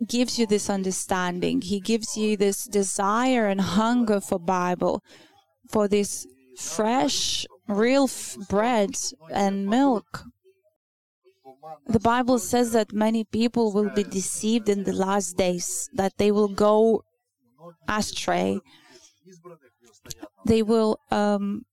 gives 0.06 0.40
you 0.40 0.48
this 0.48 0.70
understanding. 0.70 1.62
He 1.62 1.80
gives 1.80 2.16
you 2.16 2.38
this 2.38 2.66
desire 2.66 3.48
and 3.48 3.62
hunger 3.62 4.22
for 4.22 4.40
Bible, 4.40 5.04
for 5.70 5.88
this 5.88 6.26
fresh, 6.58 7.46
real 7.68 8.06
f- 8.06 8.38
bread 8.50 8.92
and 9.32 9.68
milk. 9.68 10.24
The 11.88 12.00
Bible 12.00 12.40
says 12.40 12.72
that 12.72 12.94
many 12.94 13.24
people 13.24 13.74
will 13.74 13.90
be 13.90 14.04
deceived 14.04 14.70
in 14.70 14.84
the 14.84 14.94
last 14.94 15.38
days, 15.38 15.90
that 15.94 16.18
they 16.18 16.32
will 16.32 16.48
go 16.48 17.04
astray. 17.88 18.60
They 20.46 20.64
will 20.64 21.00
um, 21.12 21.66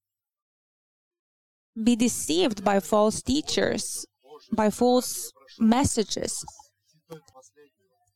be 1.83 1.97
deceived 1.97 2.65
by 2.65 2.81
false 2.81 3.23
teachers, 3.23 4.07
by 4.53 4.71
false 4.71 5.33
messages. 5.59 6.45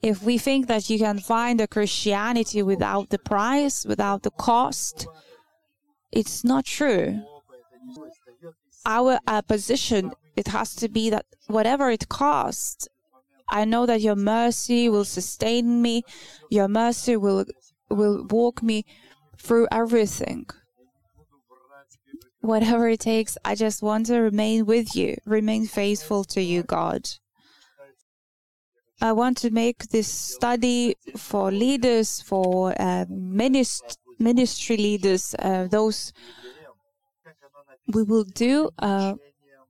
If 0.03 0.23
we 0.23 0.39
think 0.39 0.67
that 0.69 0.89
you 0.89 0.99
can 0.99 1.19
find 1.19 1.61
a 1.61 1.67
Christianity 1.67 2.63
without 2.63 3.11
the 3.11 3.19
price, 3.19 3.85
without 3.85 4.23
the 4.23 4.31
cost, 4.31 5.07
it's 6.11 6.43
not 6.43 6.65
true. 6.65 7.23
Our 8.87 9.19
position, 9.47 10.13
it 10.37 10.49
has 10.49 10.75
to 10.77 10.89
be 10.89 11.11
that 11.11 11.27
whatever 11.49 11.91
it 11.91 12.09
costs, 12.09 12.89
I 13.51 13.65
know 13.65 13.85
that 13.85 14.01
your 14.01 14.17
mercy 14.17 14.89
will 14.89 15.05
sustain 15.05 15.83
me, 15.83 16.03
your 16.51 16.69
mercy 16.69 17.17
will 17.17 17.45
will 17.91 18.25
walk 18.31 18.63
me 18.63 18.85
through 19.37 19.67
everything 19.73 20.47
whatever 22.41 22.89
it 22.89 23.01
takes, 23.01 23.37
I 23.45 23.55
just 23.55 23.83
want 23.83 24.07
to 24.07 24.19
remain 24.21 24.67
with 24.67 24.97
you, 24.97 25.17
remain 25.25 25.67
faithful 25.67 26.25
to 26.25 26.43
you, 26.43 26.63
God. 26.63 27.09
I 29.03 29.13
want 29.13 29.39
to 29.39 29.51
make 29.51 29.89
this 29.89 30.09
study 30.09 30.97
for 31.17 31.51
leaders, 31.51 32.21
for 32.21 32.73
uh, 32.79 33.07
minist- 33.07 33.97
ministry 34.19 34.77
leaders, 34.77 35.35
uh, 35.39 35.69
those 35.69 36.13
we 37.89 38.03
will 38.03 38.25
do 38.25 38.71
uh, 38.79 39.15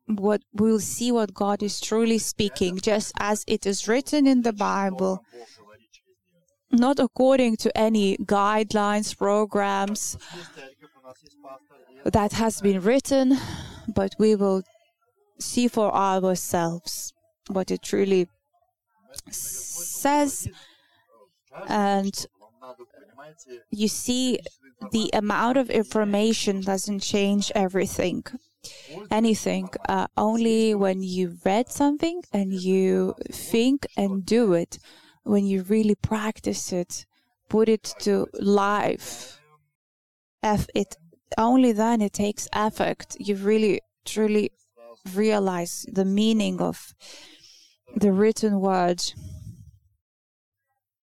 what 0.06 0.42
we 0.52 0.72
will 0.72 0.80
see 0.80 1.12
what 1.12 1.32
God 1.32 1.62
is 1.62 1.80
truly 1.80 2.18
speaking, 2.18 2.78
just 2.78 3.12
as 3.18 3.44
it 3.46 3.66
is 3.66 3.86
written 3.86 4.26
in 4.26 4.42
the 4.42 4.52
Bible, 4.52 5.24
not 6.72 6.98
according 6.98 7.56
to 7.58 7.76
any 7.78 8.16
guidelines, 8.16 9.16
programs, 9.16 10.18
that 12.04 12.32
has 12.32 12.60
been 12.60 12.80
written, 12.80 13.36
but 13.94 14.14
we 14.18 14.34
will 14.34 14.62
see 15.38 15.68
for 15.68 15.94
ourselves 15.94 17.12
what 17.48 17.70
it 17.70 17.82
truly 17.82 18.28
says. 19.30 20.48
And 21.68 22.14
you 23.70 23.88
see, 23.88 24.38
the 24.92 25.10
amount 25.12 25.58
of 25.58 25.70
information 25.70 26.62
doesn't 26.62 27.00
change 27.00 27.52
everything, 27.54 28.24
anything. 29.10 29.68
Uh, 29.88 30.06
only 30.16 30.74
when 30.74 31.02
you 31.02 31.38
read 31.44 31.70
something 31.70 32.22
and 32.32 32.52
you 32.52 33.14
think 33.30 33.86
and 33.96 34.24
do 34.24 34.52
it, 34.54 34.78
when 35.24 35.44
you 35.46 35.62
really 35.62 35.94
practice 35.94 36.72
it, 36.72 37.04
put 37.48 37.68
it 37.68 37.94
to 38.00 38.26
life, 38.34 39.38
F 40.42 40.66
it 40.74 40.96
only 41.38 41.72
then 41.72 42.00
it 42.00 42.12
takes 42.12 42.48
effect. 42.52 43.16
You 43.18 43.36
really, 43.36 43.80
truly 44.04 44.52
realize 45.14 45.86
the 45.92 46.04
meaning 46.04 46.60
of 46.60 46.94
the 47.96 48.12
written 48.12 48.60
word. 48.60 49.02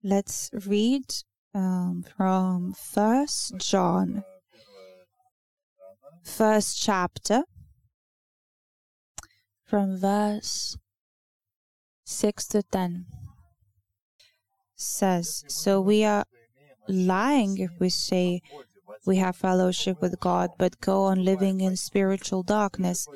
Let's 0.03 0.49
read 0.67 1.05
um, 1.53 2.03
from 2.15 2.73
First 2.73 3.57
John, 3.57 4.23
first 6.23 6.81
chapter, 6.81 7.43
from 9.63 9.97
verse 9.97 10.77
6 12.05 12.47
to 12.49 12.63
10 12.63 13.05
says, 14.75 15.43
So 15.47 15.81
we 15.81 16.03
are 16.03 16.25
lying 16.87 17.57
if 17.57 17.71
we 17.79 17.89
say 17.89 18.41
we 19.05 19.17
have 19.17 19.35
fellowship 19.35 20.01
with 20.01 20.19
God, 20.19 20.51
but 20.57 20.81
go 20.81 21.03
on 21.03 21.23
living 21.23 21.61
in 21.61 21.75
spiritual 21.75 22.43
darkness. 22.43 23.07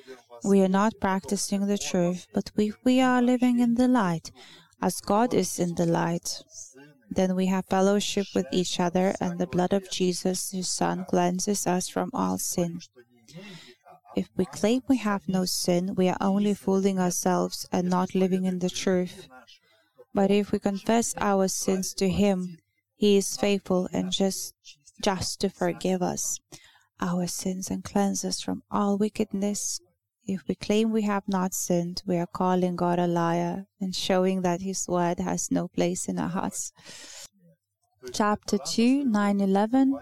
We 0.44 0.62
are 0.62 0.70
not 0.70 1.00
practicing 1.00 1.68
the 1.68 1.78
truth, 1.78 2.28
but 2.34 2.52
we, 2.56 2.74
we 2.84 3.02
are 3.02 3.22
living 3.22 3.60
in 3.60 3.76
the 3.76 3.88
light, 3.88 4.32
as 4.82 5.02
God 5.02 5.34
is 5.34 5.60
in 5.60 5.76
the 5.76 5.86
light. 5.86 6.42
Then 7.12 7.36
we 7.36 7.48
have 7.48 7.66
fellowship 7.66 8.28
with 8.36 8.46
each 8.52 8.80
other, 8.80 9.16
and 9.20 9.40
the 9.40 9.48
blood 9.48 9.74
of 9.74 9.90
Jesus, 9.90 10.52
his 10.52 10.70
Son, 10.70 11.06
cleanses 11.10 11.66
us 11.66 11.90
from 11.90 12.12
all 12.14 12.38
sin. 12.38 12.82
If 14.16 14.30
we 14.36 14.46
claim 14.46 14.82
we 14.88 14.98
have 14.98 15.28
no 15.28 15.46
sin, 15.46 15.96
we 15.96 16.10
are 16.10 16.18
only 16.20 16.54
fooling 16.54 17.00
ourselves 17.00 17.68
and 17.72 17.90
not 17.90 18.16
living 18.16 18.46
in 18.46 18.60
the 18.60 18.70
truth. 18.70 19.28
But 20.14 20.32
if 20.32 20.52
we 20.52 20.60
confess 20.60 21.14
our 21.18 21.48
sins 21.48 21.94
to 21.96 22.10
Him, 22.10 22.58
He 22.96 23.18
is 23.18 23.38
faithful 23.38 23.88
and 23.94 24.12
just, 24.12 24.54
just 25.02 25.42
to 25.42 25.50
forgive 25.50 26.02
us 26.02 26.40
our 27.02 27.28
sins 27.28 27.70
and 27.70 27.84
cleanse 27.84 28.26
us 28.26 28.42
from 28.42 28.64
all 28.70 28.98
wickedness. 28.98 29.80
If 30.26 30.48
we 30.48 30.56
claim 30.56 30.92
we 30.92 31.04
have 31.04 31.28
not 31.28 31.54
sinned, 31.54 32.04
we 32.06 32.18
are 32.18 32.28
calling 32.28 32.76
God 32.76 33.00
a 33.00 33.08
liar 33.08 33.66
and 33.80 33.96
showing 33.96 34.42
that 34.42 34.62
His 34.62 34.88
word 34.88 35.20
has 35.20 35.50
no 35.50 35.68
place 35.68 36.08
in 36.08 36.20
our 36.20 36.30
hearts. 36.30 36.72
Chapter 38.14 38.58
2, 38.58 39.06
9 39.06 39.42
11. 39.42 39.98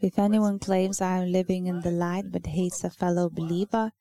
If 0.00 0.18
anyone 0.18 0.58
claims 0.58 1.00
I 1.00 1.18
am 1.18 1.32
living 1.32 1.66
in 1.66 1.80
the 1.80 1.90
light 1.90 2.30
but 2.30 2.46
hates 2.46 2.84
a 2.84 2.90
fellow 2.90 3.28
believer, 3.28 3.92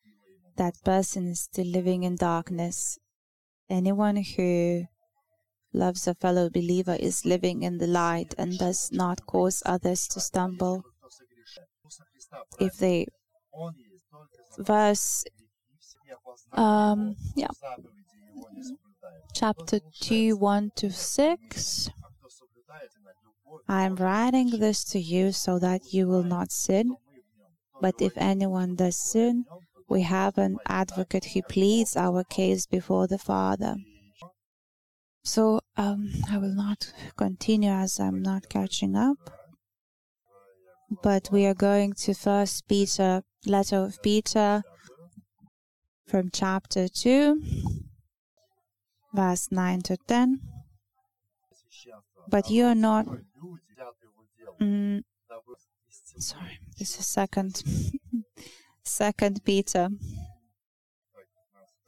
that 0.56 0.82
person 0.84 1.28
is 1.28 1.42
still 1.42 1.68
living 1.68 2.04
in 2.04 2.16
darkness. 2.16 2.98
Anyone 3.70 4.18
who 4.18 4.86
loves 5.78 6.08
a 6.08 6.16
fellow 6.16 6.50
believer 6.50 6.96
is 7.00 7.26
living 7.26 7.64
in 7.64 7.78
the 7.78 7.88
light 7.88 8.34
and 8.38 8.58
does 8.58 8.90
not 8.92 9.26
cause 9.26 9.64
others 9.66 10.08
to 10.10 10.20
stumble. 10.20 10.84
If 12.60 12.78
they 12.78 13.08
verse 14.58 15.24
um 16.54 17.16
yeah 17.36 17.48
chapter 19.34 19.80
2 20.02 20.36
1 20.36 20.72
to 20.76 20.90
6 20.92 21.90
I 23.70 23.84
am 23.84 23.96
writing 23.96 24.50
this 24.60 24.84
to 24.86 25.00
you 25.00 25.32
so 25.32 25.60
that 25.60 25.94
you 25.94 26.08
will 26.08 26.24
not 26.24 26.52
sin. 26.52 26.96
But 27.82 27.96
if 28.02 28.14
anyone 28.18 28.76
does 28.76 28.98
sin, 28.98 29.46
we 29.90 30.02
have 30.04 30.38
an 30.38 30.58
advocate 30.66 31.26
who 31.26 31.42
pleads 31.42 31.96
our 31.96 32.24
case 32.24 32.66
before 32.66 33.08
the 33.08 33.18
Father. 33.18 33.76
So 35.28 35.60
um, 35.76 36.10
I 36.32 36.38
will 36.38 36.56
not 36.56 36.94
continue 37.18 37.70
as 37.70 38.00
I'm 38.00 38.22
not 38.22 38.48
catching 38.48 38.96
up. 38.96 39.18
But 41.04 41.28
we 41.34 41.46
are 41.46 41.54
going 41.54 41.92
to 42.06 42.14
First 42.14 42.66
Peter, 42.70 43.24
letter 43.46 43.76
of 43.76 44.02
Peter, 44.02 44.64
from 46.08 46.30
chapter 46.32 46.88
two, 46.88 47.42
verse 49.14 49.50
nine 49.52 49.82
to 49.82 49.98
ten. 50.08 50.40
But 52.30 52.50
you 52.50 52.64
are 52.64 52.76
not 52.76 53.06
Mm, 54.62 55.04
sorry, 56.18 56.60
this 56.80 56.98
is 57.00 57.06
second. 57.06 57.62
second 58.84 59.44
Peter. 59.44 59.90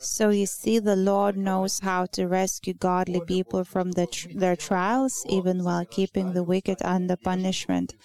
So 0.01 0.29
you 0.29 0.45
see, 0.45 0.79
the 0.79 0.95
Lord 0.95 1.35
knows 1.35 1.79
how 1.79 2.05
to 2.13 2.25
rescue 2.25 2.73
godly 2.73 3.19
people 3.19 3.65
from 3.65 3.91
the 3.91 4.07
tr- 4.07 4.29
their 4.33 4.55
trials, 4.55 5.25
even 5.27 5.65
while 5.65 5.85
keeping 5.85 6.31
the 6.31 6.43
wicked 6.43 6.77
under 6.85 7.17
punishment, 7.17 7.95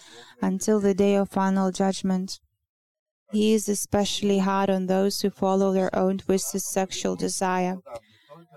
until 0.43 0.81
the 0.81 0.95
day 0.95 1.15
of 1.15 1.31
final 1.31 1.71
judgment. 1.71 2.41
He 3.31 3.55
is 3.55 3.69
especially 3.69 4.41
hard 4.41 4.71
on 4.71 4.87
those 4.87 5.21
who 5.21 5.31
follow 5.31 5.73
their 5.73 5.95
own 5.95 6.19
twisted 6.19 6.63
sexual 6.63 7.15
desire 7.15 7.79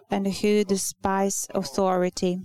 and 0.09 0.25
who 0.27 0.63
despise 0.63 1.47
authority. 1.53 2.39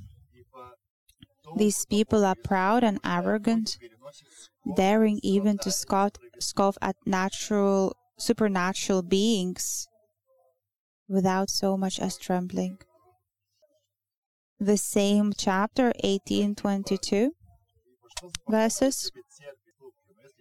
These 1.57 1.87
people 1.87 2.23
are 2.27 2.37
proud 2.45 2.85
and 2.85 2.99
arrogant, 3.03 3.79
daring 4.77 5.21
even 5.23 5.57
to 5.59 5.71
scoff, 5.71 6.13
scoff 6.39 6.77
at 6.83 6.97
natural, 7.07 7.97
supernatural 8.19 9.03
beings 9.03 9.89
without 11.13 11.51
so 11.51 11.77
much 11.77 12.01
as 12.01 12.17
trembling. 12.17 12.79
The 14.59 14.77
same 14.77 15.33
chapter 15.37 15.93
1822 16.03 17.33
verses. 18.49 19.11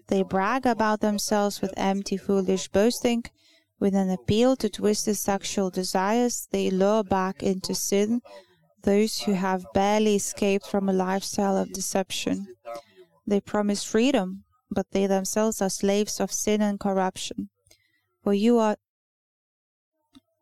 They 0.07 0.23
brag 0.23 0.65
about 0.65 1.01
themselves 1.01 1.61
with 1.61 1.73
empty, 1.77 2.17
foolish 2.17 2.67
boasting. 2.69 3.23
With 3.79 3.95
an 3.95 4.11
appeal 4.11 4.55
to 4.57 4.69
twisted 4.69 5.17
sexual 5.17 5.71
desires, 5.71 6.47
they 6.51 6.69
lure 6.69 7.03
back 7.03 7.41
into 7.41 7.73
sin 7.73 8.21
those 8.83 9.21
who 9.21 9.33
have 9.33 9.65
barely 9.73 10.15
escaped 10.15 10.67
from 10.67 10.87
a 10.87 10.93
lifestyle 10.93 11.57
of 11.57 11.73
deception. 11.73 12.47
They 13.25 13.41
promise 13.41 13.83
freedom, 13.83 14.43
but 14.69 14.91
they 14.91 15.07
themselves 15.07 15.61
are 15.61 15.69
slaves 15.69 16.19
of 16.19 16.31
sin 16.31 16.61
and 16.61 16.79
corruption. 16.79 17.49
For 18.23 18.33
you 18.33 18.59
are 18.59 18.77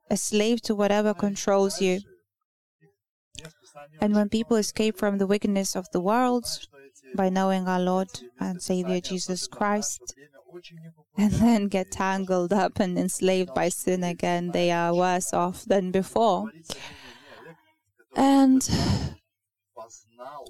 a 0.09 0.17
slave 0.17 0.61
to 0.63 0.75
whatever 0.75 1.13
controls 1.13 1.81
you. 1.81 2.01
And 4.01 4.13
when 4.13 4.29
people 4.29 4.57
escape 4.57 4.97
from 4.97 5.17
the 5.17 5.27
wickedness 5.27 5.75
of 5.75 5.87
the 5.91 6.01
world 6.01 6.45
by 7.15 7.29
knowing 7.29 7.67
our 7.67 7.79
Lord 7.79 8.09
and 8.39 8.61
Savior 8.61 8.99
Jesus 8.99 9.47
Christ, 9.47 10.15
and 11.17 11.31
then 11.33 11.67
get 11.67 11.91
tangled 11.91 12.51
up 12.51 12.79
and 12.79 12.97
enslaved 12.97 13.53
by 13.53 13.69
sin 13.69 14.03
again, 14.03 14.51
they 14.51 14.71
are 14.71 14.93
worse 14.93 15.33
off 15.33 15.65
than 15.65 15.91
before. 15.91 16.51
And 18.15 18.67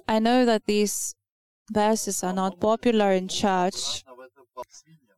I 0.08 0.18
know 0.18 0.44
that 0.44 0.66
these 0.66 1.14
verses 1.70 2.24
are 2.24 2.32
not 2.32 2.60
popular 2.60 3.12
in 3.12 3.28
church, 3.28 4.04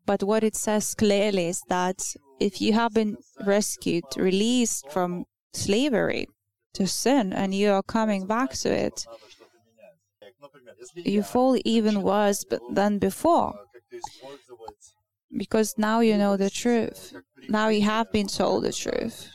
but 0.05 0.22
what 0.22 0.42
it 0.42 0.57
says 0.57 0.94
clearly 0.94 1.46
is 1.48 1.62
that 1.68 2.02
if 2.46 2.61
you 2.61 2.72
have 2.72 2.92
been 2.92 3.16
rescued, 3.46 4.05
released 4.16 4.90
from 4.90 5.24
slavery 5.55 6.26
to 6.74 6.87
sin, 6.87 7.33
and 7.33 7.55
you 7.55 7.70
are 7.70 7.83
coming 7.83 8.26
back 8.26 8.50
to 8.64 8.70
it, 8.87 9.07
you 10.96 11.22
fall 11.22 11.57
even 11.64 12.02
worse 12.02 12.44
than 12.70 12.98
before. 12.98 13.52
Because 15.42 15.74
now 15.78 16.00
you 16.00 16.18
know 16.18 16.37
the 16.37 16.50
truth. 16.50 17.14
Now 17.48 17.68
you 17.68 17.83
have 17.83 18.11
been 18.12 18.26
told 18.26 18.64
the 18.64 18.72
truth. 18.72 19.31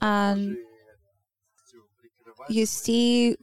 And 0.00 0.56
you 2.48 2.66
see 2.66 3.36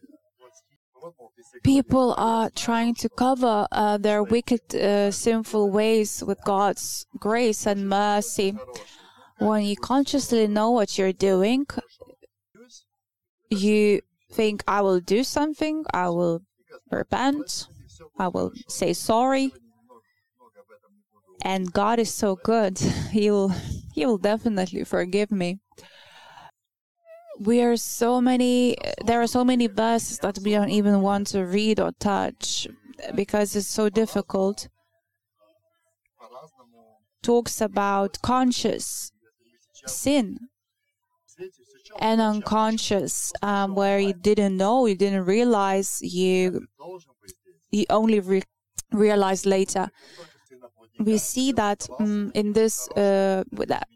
people 1.64 2.14
are 2.18 2.50
trying 2.50 2.96
to 2.96 3.10
cover 3.10 3.68
uh, 3.72 3.98
their 3.98 4.24
wicked, 4.24 4.76
uh, 4.76 5.12
sinful 5.12 5.70
ways 5.70 6.24
with 6.26 6.40
God's 6.44 7.06
grace 7.18 7.66
and 7.66 7.88
mercy. 7.88 8.56
When 9.40 9.64
you 9.64 9.76
consciously 9.76 10.48
know 10.48 10.72
what 10.72 10.98
you're 10.98 11.14
doing, 11.14 11.66
you 13.50 14.02
think, 14.32 14.64
I 14.68 14.82
will 14.82 15.00
do 15.00 15.24
something, 15.24 15.86
I 15.94 16.10
will 16.10 16.42
repent, 16.92 17.68
I 18.18 18.28
will 18.28 18.52
say 18.68 18.94
sorry. 18.94 19.52
And 21.44 21.74
God 21.74 22.00
is 22.00 22.14
so 22.14 22.36
good, 22.36 22.78
He 23.12 23.30
will, 23.32 23.54
He 23.94 24.06
will 24.06 24.18
definitely 24.18 24.84
forgive 24.84 25.32
me 25.32 25.60
we 27.40 27.62
are 27.62 27.76
so 27.76 28.22
many 28.22 28.76
there 29.06 29.22
are 29.22 29.28
so 29.28 29.44
many 29.44 29.68
verses 29.68 30.20
that 30.20 30.38
we 30.40 30.52
don't 30.52 30.70
even 30.70 31.02
want 31.02 31.28
to 31.28 31.44
read 31.44 31.80
or 31.80 31.92
touch 32.00 32.68
because 33.16 33.56
it's 33.56 33.68
so 33.68 33.90
difficult. 33.90 34.68
Talks 37.22 37.62
about 37.62 38.22
conscious 38.22 39.12
sin 39.88 40.38
and 42.00 42.22
unconscious 42.22 43.32
um, 43.42 43.76
where 43.76 44.00
you 44.00 44.14
didn't 44.14 44.58
know 44.58 44.86
you 44.86 44.96
didn't 44.96 45.26
realize 45.26 46.00
you 46.02 46.68
you 47.72 47.86
only 47.90 48.20
re- 48.20 48.44
realize 48.92 49.46
later. 49.46 49.90
We 51.00 51.18
see 51.18 51.52
that 51.54 51.88
um, 52.00 52.32
in 52.36 52.54
this 52.54 52.88
uh, 52.90 53.44
that 53.52 53.88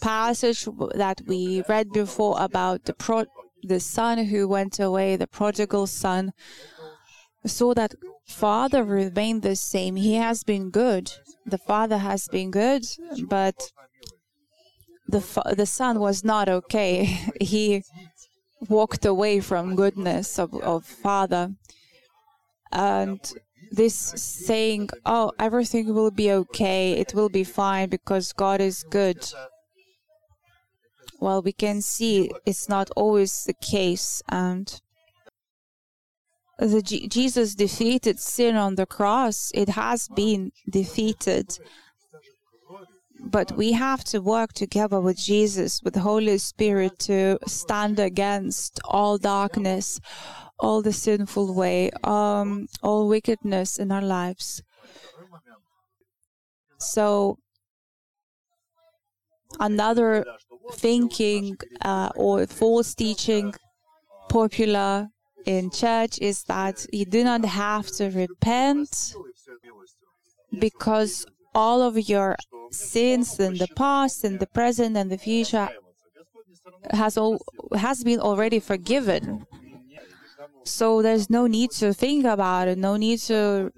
passage 0.00 0.68
that 0.94 1.20
we 1.26 1.62
read 1.68 1.90
before 1.92 2.36
about 2.38 2.84
the 2.84 2.94
pro- 2.94 3.26
the 3.62 3.80
son 3.80 4.26
who 4.26 4.46
went 4.46 4.78
away, 4.78 5.16
the 5.16 5.26
prodigal 5.26 5.86
son, 5.86 6.32
saw 7.46 7.74
that 7.74 7.94
father 8.26 8.84
remained 8.84 9.42
the 9.42 9.56
same. 9.56 9.96
He 9.96 10.14
has 10.14 10.44
been 10.44 10.70
good. 10.70 11.12
The 11.46 11.58
father 11.58 11.98
has 11.98 12.28
been 12.28 12.50
good, 12.50 12.84
but 13.28 13.70
the 15.06 15.20
fa- 15.20 15.54
the 15.56 15.66
son 15.66 16.00
was 16.00 16.24
not 16.24 16.48
okay. 16.48 17.04
he 17.40 17.82
walked 18.68 19.04
away 19.04 19.40
from 19.40 19.76
goodness 19.76 20.38
of, 20.38 20.54
of 20.62 20.84
father, 20.84 21.54
and 22.72 23.20
this 23.70 23.94
saying, 23.94 24.88
"Oh, 25.04 25.32
everything 25.38 25.94
will 25.94 26.10
be 26.10 26.30
okay. 26.32 26.92
It 26.92 27.14
will 27.14 27.28
be 27.28 27.44
fine 27.44 27.88
because 27.88 28.32
God 28.32 28.60
is 28.60 28.84
good." 28.84 29.20
Well, 31.24 31.40
we 31.40 31.52
can 31.52 31.80
see 31.80 32.30
it's 32.44 32.68
not 32.68 32.90
always 32.96 33.44
the 33.44 33.54
case, 33.54 34.20
and 34.28 34.66
the 36.58 36.82
G- 36.82 37.08
Jesus 37.08 37.54
defeated 37.54 38.20
sin 38.20 38.56
on 38.56 38.74
the 38.74 38.84
cross. 38.84 39.50
It 39.54 39.70
has 39.70 40.06
been 40.06 40.52
defeated. 40.68 41.58
But 43.18 43.52
we 43.56 43.72
have 43.72 44.04
to 44.12 44.20
work 44.20 44.52
together 44.52 45.00
with 45.00 45.16
Jesus, 45.16 45.80
with 45.82 45.94
the 45.94 46.00
Holy 46.00 46.36
Spirit, 46.36 46.98
to 47.10 47.38
stand 47.46 47.98
against 47.98 48.78
all 48.84 49.16
darkness, 49.16 50.00
all 50.58 50.82
the 50.82 50.92
sinful 50.92 51.54
way, 51.54 51.90
um, 52.16 52.66
all 52.82 53.08
wickedness 53.08 53.78
in 53.78 53.90
our 53.90 54.02
lives. 54.18 54.62
So, 56.78 57.38
another 59.58 60.26
thinking 60.72 61.56
uh, 61.82 62.10
or 62.16 62.46
false 62.46 62.94
teaching 62.94 63.54
popular 64.28 65.08
in 65.46 65.70
church 65.70 66.18
is 66.20 66.44
that 66.44 66.86
you 66.92 67.04
do 67.04 67.22
not 67.22 67.44
have 67.44 67.86
to 67.86 68.10
repent 68.10 69.14
because 70.58 71.26
all 71.54 71.82
of 71.82 71.96
your 72.08 72.36
sins 72.70 73.38
in 73.38 73.58
the 73.58 73.68
past, 73.76 74.24
in 74.24 74.38
the 74.38 74.46
present, 74.46 74.96
and 74.96 75.10
the 75.10 75.18
future 75.18 75.68
has 76.90 77.16
all 77.16 77.38
has 77.76 78.02
been 78.04 78.20
already 78.20 78.60
forgiven. 78.60 79.46
So 80.64 81.02
there's 81.02 81.28
no 81.28 81.46
need 81.46 81.70
to 81.72 81.92
think 81.92 82.24
about 82.24 82.68
it, 82.68 82.78
no 82.78 82.96
need 82.96 83.20
to 83.20 83.70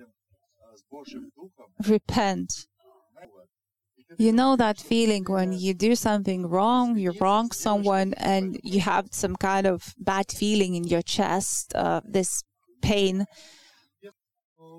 repent. 1.87 2.67
You 4.19 4.33
know 4.33 4.57
that 4.57 4.79
feeling 4.79 5.25
when 5.25 5.53
you 5.53 5.75
do 5.75 5.95
something 5.95 6.47
wrong, 6.47 6.97
you 6.97 7.13
wrong 7.21 7.51
someone, 7.51 8.15
and 8.15 8.59
you 8.63 8.81
have 8.81 9.09
some 9.13 9.37
kind 9.37 9.67
of 9.67 9.95
bad 9.99 10.33
feeling 10.33 10.75
in 10.75 10.85
your 10.85 11.03
chest, 11.03 11.75
uh, 11.75 12.01
this 12.05 12.43
pain, 12.81 13.27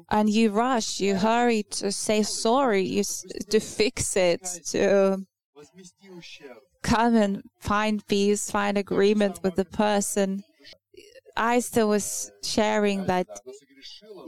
and 0.10 0.30
you 0.30 0.52
rush, 0.52 1.00
you 1.00 1.16
hurry 1.16 1.64
to 1.64 1.92
say 1.92 2.24
sorry, 2.24 2.84
you, 2.84 3.04
to 3.50 3.60
fix 3.60 4.16
it, 4.16 4.42
to 4.68 5.18
come 6.82 7.16
and 7.16 7.44
find 7.60 8.06
peace, 8.08 8.50
find 8.50 8.78
agreement 8.78 9.40
with 9.44 9.56
the 9.56 9.66
person. 9.66 10.44
I 11.36 11.60
still 11.60 11.90
was 11.90 12.32
sharing 12.44 13.06
that 13.06 13.28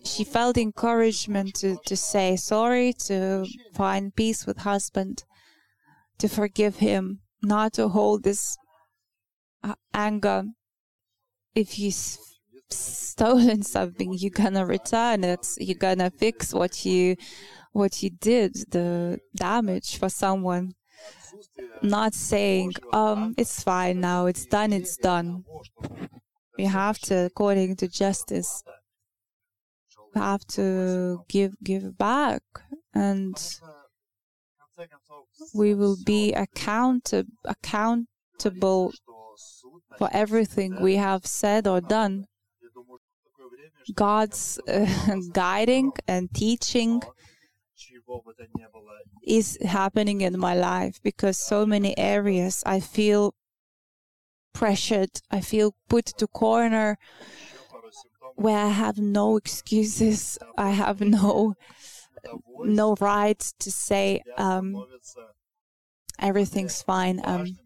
she 0.05 0.23
felt 0.23 0.57
encouragement 0.57 1.55
to, 1.55 1.77
to 1.85 1.95
say 1.95 2.35
sorry, 2.35 2.93
to 3.07 3.45
find 3.73 4.15
peace 4.15 4.45
with 4.45 4.59
husband, 4.59 5.23
to 6.17 6.27
forgive 6.27 6.77
him, 6.77 7.19
not 7.41 7.73
to 7.73 7.89
hold 7.89 8.23
this 8.23 8.57
uh, 9.63 9.75
anger. 9.93 10.43
If 11.55 11.79
you 11.79 11.91
stolen 12.69 13.63
something, 13.63 14.13
you're 14.13 14.31
gonna 14.31 14.65
return 14.65 15.23
it. 15.23 15.47
You're 15.57 15.77
gonna 15.77 16.11
fix 16.11 16.53
what 16.53 16.85
you 16.85 17.15
what 17.71 18.01
you 18.01 18.09
did, 18.09 18.53
the 18.71 19.19
damage 19.35 19.97
for 19.97 20.09
someone. 20.09 20.73
Not 21.81 22.13
saying, 22.13 22.73
um, 22.91 23.35
it's 23.37 23.63
fine 23.63 24.01
now, 24.01 24.25
it's 24.25 24.45
done, 24.45 24.73
it's 24.73 24.97
done. 24.97 25.45
We 26.57 26.65
have 26.65 26.99
to, 26.99 27.25
according 27.27 27.77
to 27.77 27.87
justice, 27.87 28.63
have 30.15 30.45
to 30.47 31.23
give 31.27 31.53
give 31.63 31.97
back 31.97 32.41
and 32.93 33.59
we 35.53 35.73
will 35.73 35.97
be 36.05 36.33
account- 36.33 37.13
accountable 37.45 38.93
for 39.97 40.09
everything 40.11 40.81
we 40.81 40.95
have 40.95 41.25
said 41.25 41.67
or 41.67 41.81
done. 41.81 42.25
God's 43.93 44.59
uh, 44.67 44.85
guiding 45.33 45.91
and 46.07 46.33
teaching 46.33 47.01
is 49.25 49.57
happening 49.63 50.21
in 50.21 50.39
my 50.39 50.55
life 50.55 50.99
because 51.03 51.37
so 51.37 51.65
many 51.65 51.97
areas 51.97 52.63
I 52.65 52.79
feel 52.79 53.33
pressured, 54.53 55.21
I 55.31 55.41
feel 55.41 55.73
put 55.87 56.05
to 56.17 56.27
corner 56.27 56.97
where 58.39 58.57
I 58.57 58.69
have 58.69 58.97
no 58.97 59.35
excuses, 59.35 60.37
I 60.57 60.71
have 60.71 61.01
no 61.01 61.55
no 62.63 62.95
right 62.99 63.39
to 63.59 63.71
say 63.71 64.21
um, 64.37 64.85
everything's 66.19 66.81
fine. 66.81 67.21
Um, 67.23 67.57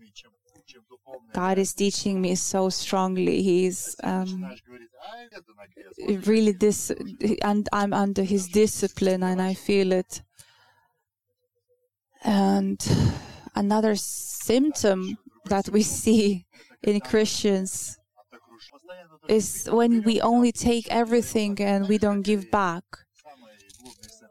God 1.33 1.57
is 1.57 1.73
teaching 1.73 2.21
me 2.21 2.35
so 2.35 2.69
strongly. 2.69 3.41
He's 3.41 3.95
um, 4.03 4.51
really 6.25 6.51
this, 6.51 6.91
and 7.41 7.67
I'm 7.71 7.93
under 7.93 8.23
His 8.23 8.47
discipline, 8.47 9.23
and 9.23 9.41
I 9.41 9.53
feel 9.53 9.91
it. 9.91 10.21
And 12.23 12.79
another 13.55 13.95
symptom 13.95 15.17
that 15.45 15.69
we 15.69 15.83
see 15.83 16.45
in 16.81 16.99
Christians 16.99 17.99
is 19.27 19.67
when 19.71 20.03
we 20.03 20.21
only 20.21 20.51
take 20.51 20.87
everything 20.89 21.59
and 21.61 21.87
we 21.87 21.97
don't 21.97 22.21
give 22.21 22.51
back. 22.51 22.83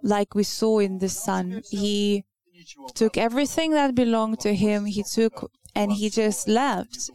Like 0.02 0.35
we 0.35 0.42
saw 0.42 0.81
in 0.81 0.98
the 0.98 1.09
son, 1.09 1.62
he 1.70 2.24
took 2.94 3.16
everything 3.16 3.72
that 3.72 3.94
belonged 3.94 4.40
to 4.40 4.55
him, 4.55 4.85
he 4.87 5.02
took 5.02 5.50
and 5.74 5.92
he 5.92 6.11
just 6.11 6.48
left 6.48 7.11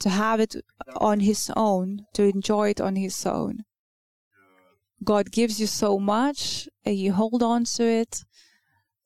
to 0.00 0.08
have 0.08 0.40
it 0.40 0.56
on 0.96 1.20
his 1.20 1.50
own, 1.56 2.06
to 2.14 2.24
enjoy 2.24 2.70
it 2.70 2.80
on 2.80 2.96
his 2.96 3.24
own. 3.26 3.64
God 5.02 5.30
gives 5.30 5.60
you 5.60 5.66
so 5.66 5.98
much 5.98 6.68
and 6.84 6.96
you 6.96 7.12
hold 7.12 7.42
on 7.42 7.64
to 7.76 7.84
it. 7.84 8.24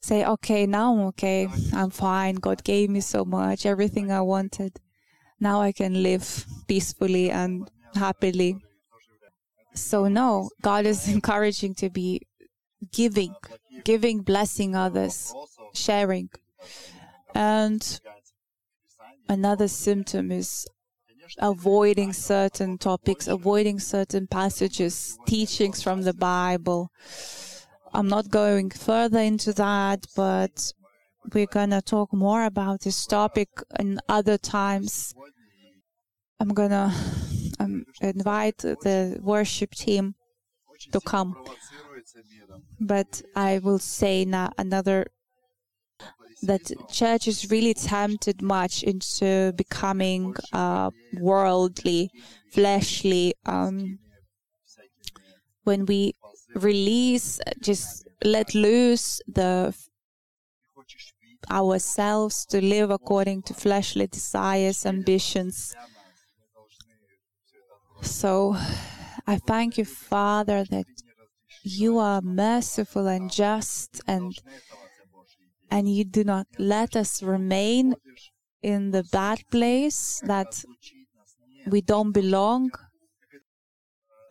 Say, 0.03 0.25
okay, 0.25 0.67
now 0.67 0.93
I'm 0.93 1.01
okay. 1.07 1.49
I'm 1.73 1.91
fine. 1.91 2.35
God 2.37 2.65
gave 2.65 2.91
me 2.91 3.01
so 3.01 3.25
much, 3.25 3.65
everything 3.65 4.11
I 4.11 4.21
wanted. 4.21 4.81
Now 5.41 5.61
I 5.61 5.73
can 5.73 6.03
live 6.03 6.47
peacefully 6.67 7.31
and 7.31 7.71
happily. 7.95 8.57
So, 9.75 10.09
no, 10.09 10.51
God 10.63 10.87
is 10.87 11.09
encouraging 11.17 11.75
to 11.77 11.91
be 11.91 12.21
giving, 12.93 13.35
giving, 13.85 14.21
blessing 14.21 14.75
others, 14.75 15.33
sharing. 15.75 16.31
And 17.35 18.01
another 19.29 19.69
symptom 19.69 20.31
is 20.31 20.67
avoiding 21.39 22.13
certain 22.13 22.79
topics, 22.79 23.27
avoiding 23.27 23.81
certain 23.81 24.27
passages, 24.27 25.19
teachings 25.27 25.83
from 25.83 26.03
the 26.03 26.15
Bible. 26.15 26.91
I'm 27.93 28.09
not 28.09 28.31
going 28.31 28.71
further 28.71 29.21
into 29.21 29.53
that, 29.55 30.07
but 30.17 30.73
we're 31.33 31.47
going 31.47 31.71
to 31.71 31.81
talk 31.81 32.13
more 32.13 32.45
about 32.45 32.83
this 32.83 33.07
topic 33.07 33.49
in 33.79 34.01
other 34.09 34.37
times. 34.37 35.15
I'm 36.41 36.51
going 36.51 36.71
to 36.71 36.93
um, 37.61 37.85
invite 38.01 38.59
the 38.59 39.19
worship 39.23 39.71
team 39.73 40.15
to 40.93 41.01
come. 41.01 41.35
But 42.81 43.23
I 43.35 43.59
will 43.59 43.79
say 43.79 44.25
now 44.25 44.51
another 44.59 45.07
that 46.43 46.71
church 46.91 47.27
is 47.27 47.51
really 47.51 47.75
tempted 47.75 48.43
much 48.43 48.83
into 48.83 49.53
becoming 49.57 50.35
uh, 50.53 50.91
worldly, 51.19 52.11
fleshly. 52.51 53.35
Um, 53.47 53.99
when 55.63 55.87
we 55.87 56.15
release, 56.55 57.41
just 57.61 58.07
let 58.23 58.55
loose 58.55 59.21
the 59.27 59.75
ourselves 61.51 62.47
to 62.47 62.61
live 62.61 62.91
according 62.91 63.43
to 63.43 63.55
fleshly 63.55 64.07
desires, 64.07 64.87
ambitions. 64.87 65.75
So 68.05 68.57
I 69.27 69.39
thank 69.39 69.79
you, 69.79 69.85
Father, 69.85 70.65
that 70.71 70.87
you 71.63 71.99
are 71.99 72.21
merciful 72.21 73.07
and 73.07 73.31
just 73.31 74.01
and 74.07 74.33
and 75.71 75.93
you 75.93 76.05
do 76.05 76.23
not 76.23 76.47
let 76.59 76.95
us 76.95 77.23
remain 77.23 77.95
in 78.63 78.91
the 78.91 79.03
bad 79.05 79.43
place 79.51 80.21
that 80.25 80.65
we 81.67 81.81
don't 81.81 82.13
belong. 82.13 82.71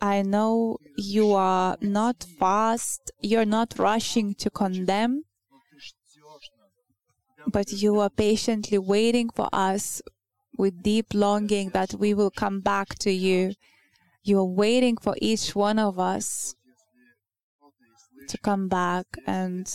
I 0.02 0.22
know 0.22 0.78
you 0.96 1.34
are 1.34 1.76
not 1.82 2.24
fast, 2.40 3.12
you're 3.22 3.46
not 3.46 3.80
rushing 3.80 4.36
to 4.36 4.50
condemn, 4.50 5.24
but 7.48 7.72
you 7.72 8.00
are 8.00 8.10
patiently 8.10 8.78
waiting 8.78 9.30
for 9.36 9.50
us 9.52 10.02
with 10.58 10.84
deep 10.84 11.08
longing 11.14 11.70
that 11.70 11.94
we 11.94 12.14
will 12.14 12.32
come 12.32 12.62
back 12.62 12.98
to 13.00 13.12
you. 13.12 13.54
You 14.24 14.40
are 14.40 14.46
waiting 14.46 14.98
for 14.98 15.16
each 15.22 15.56
one 15.56 15.80
of 15.80 16.00
us 16.00 16.56
to 18.30 18.38
come 18.38 18.68
back. 18.68 19.06
And 19.28 19.68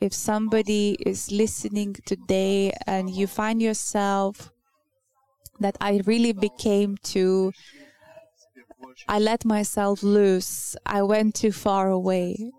if 0.00 0.12
somebody 0.12 0.96
is 1.06 1.30
listening 1.30 1.96
today 2.04 2.72
and 2.86 3.08
you 3.08 3.26
find 3.26 3.62
yourself 3.62 4.50
that 5.60 5.76
I 5.80 6.00
really 6.06 6.32
became 6.32 6.96
too, 7.02 7.52
I 9.08 9.18
let 9.18 9.44
myself 9.44 10.02
loose, 10.02 10.76
I 10.84 11.02
went 11.02 11.34
too 11.36 11.52
far 11.52 11.88
away, 11.88 12.52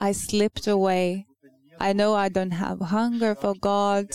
I 0.00 0.12
slipped 0.12 0.66
away. 0.66 1.26
I 1.80 1.92
know 1.92 2.14
I 2.14 2.28
don't 2.28 2.52
have 2.52 2.80
hunger 2.80 3.34
for 3.34 3.54
God. 3.54 4.06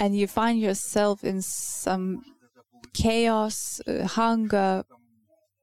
And 0.00 0.16
you 0.16 0.26
find 0.26 0.58
yourself 0.58 1.22
in 1.22 1.42
some 1.42 2.22
chaos, 2.94 3.82
uh, 3.86 4.06
hunger, 4.06 4.82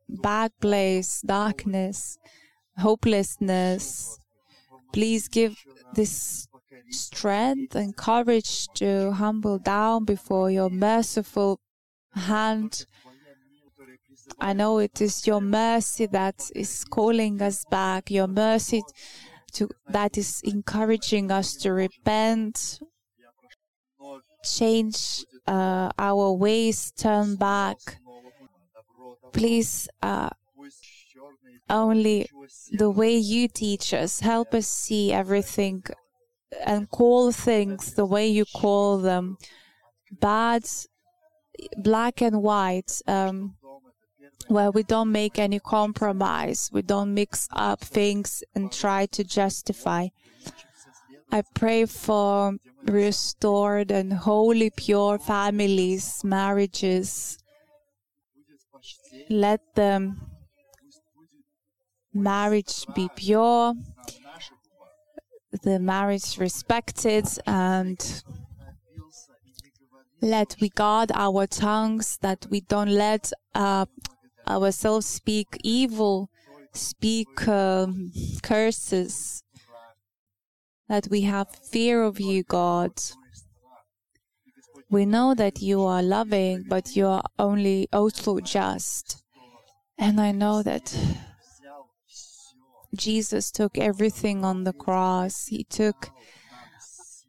bad 0.07 0.51
place, 0.61 1.21
darkness, 1.25 2.17
hopelessness. 2.77 4.19
Please 4.93 5.27
give 5.27 5.57
this 5.95 6.47
strength 6.91 7.75
and 7.75 7.97
courage 7.97 8.67
to 8.75 9.11
humble 9.11 9.57
down 9.57 10.05
before 10.05 10.51
your 10.51 10.69
merciful 10.69 11.59
hand. 12.13 12.85
I 14.39 14.53
know 14.53 14.77
it 14.77 15.01
is 15.01 15.25
your 15.25 15.41
mercy 15.41 16.05
that 16.07 16.49
is 16.55 16.83
calling 16.83 17.41
us 17.41 17.65
back, 17.71 18.11
your 18.11 18.27
mercy 18.27 18.83
to, 19.53 19.69
that 19.89 20.17
is 20.17 20.41
encouraging 20.43 21.31
us 21.31 21.55
to 21.55 21.73
repent, 21.73 22.79
change 24.55 25.25
uh, 25.47 25.91
our 25.97 26.31
ways, 26.33 26.91
turn 26.91 27.35
back. 27.35 27.77
Please, 29.33 29.89
uh, 30.01 30.29
only 31.69 32.29
the 32.71 32.89
way 32.89 33.15
you 33.15 33.47
teach 33.47 33.93
us, 33.93 34.21
help 34.21 34.53
us 34.53 34.67
see 34.67 35.11
everything 35.11 35.83
and 36.65 36.89
call 36.89 37.31
things 37.31 37.93
the 37.93 38.05
way 38.05 38.27
you 38.27 38.45
call 38.45 38.97
them 38.97 39.37
bad, 40.11 40.63
black 41.77 42.21
and 42.21 42.41
white. 42.41 43.01
Um, 43.07 43.55
where 44.47 44.71
we 44.71 44.83
don't 44.83 45.11
make 45.11 45.39
any 45.39 45.59
compromise, 45.59 46.69
we 46.71 46.81
don't 46.81 47.13
mix 47.13 47.49
up 47.51 47.81
things 47.81 48.43
and 48.55 48.71
try 48.71 49.05
to 49.07 49.23
justify. 49.23 50.07
I 51.31 51.43
pray 51.53 51.85
for 51.85 52.57
restored 52.85 53.91
and 53.91 54.13
holy, 54.13 54.69
pure 54.69 55.19
families, 55.19 56.23
marriages. 56.23 57.37
Let 59.29 59.61
the 59.75 60.15
marriage 62.13 62.85
be 62.95 63.09
pure, 63.15 63.73
the 65.63 65.79
marriage 65.79 66.37
respected, 66.37 67.25
and 67.45 68.23
let 70.21 70.55
we 70.61 70.69
guard 70.69 71.11
our 71.13 71.45
tongues 71.45 72.17
that 72.21 72.47
we 72.49 72.61
don't 72.61 72.89
let 72.89 73.31
uh, 73.53 73.85
ourselves 74.47 75.05
speak 75.05 75.57
evil, 75.63 76.29
speak 76.73 77.47
um, 77.47 78.11
curses, 78.41 79.43
that 80.89 81.07
we 81.09 81.21
have 81.21 81.47
fear 81.49 82.03
of 82.03 82.19
you, 82.19 82.43
God. 82.43 82.93
We 84.89 85.05
know 85.05 85.33
that 85.35 85.61
you 85.61 85.83
are 85.83 86.01
loving, 86.01 86.65
but 86.67 86.95
you 86.95 87.07
are 87.07 87.23
only 87.37 87.89
also 87.91 88.39
just. 88.39 89.23
And 89.97 90.21
I 90.21 90.31
know 90.31 90.63
that 90.63 90.95
Jesus 92.95 93.51
took 93.51 93.77
everything 93.77 94.45
on 94.45 94.63
the 94.63 94.73
cross. 94.73 95.47
He 95.47 95.63
took 95.63 96.09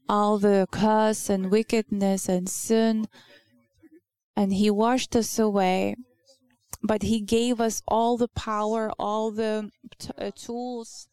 all 0.08 0.38
the 0.38 0.66
curse 0.70 1.28
and 1.28 1.50
wickedness 1.50 2.28
and 2.28 2.48
sin, 2.48 3.08
and 4.36 4.52
He 4.52 4.70
washed 4.70 5.16
us 5.16 5.38
away 5.38 5.96
but 6.82 7.02
he 7.02 7.20
gave 7.20 7.60
us 7.60 7.82
all 7.88 8.16
the 8.16 8.28
power, 8.28 8.90
all 8.98 9.30
the 9.30 9.70
t- 9.98 10.10
uh, 10.18 10.30
tools 10.34 11.08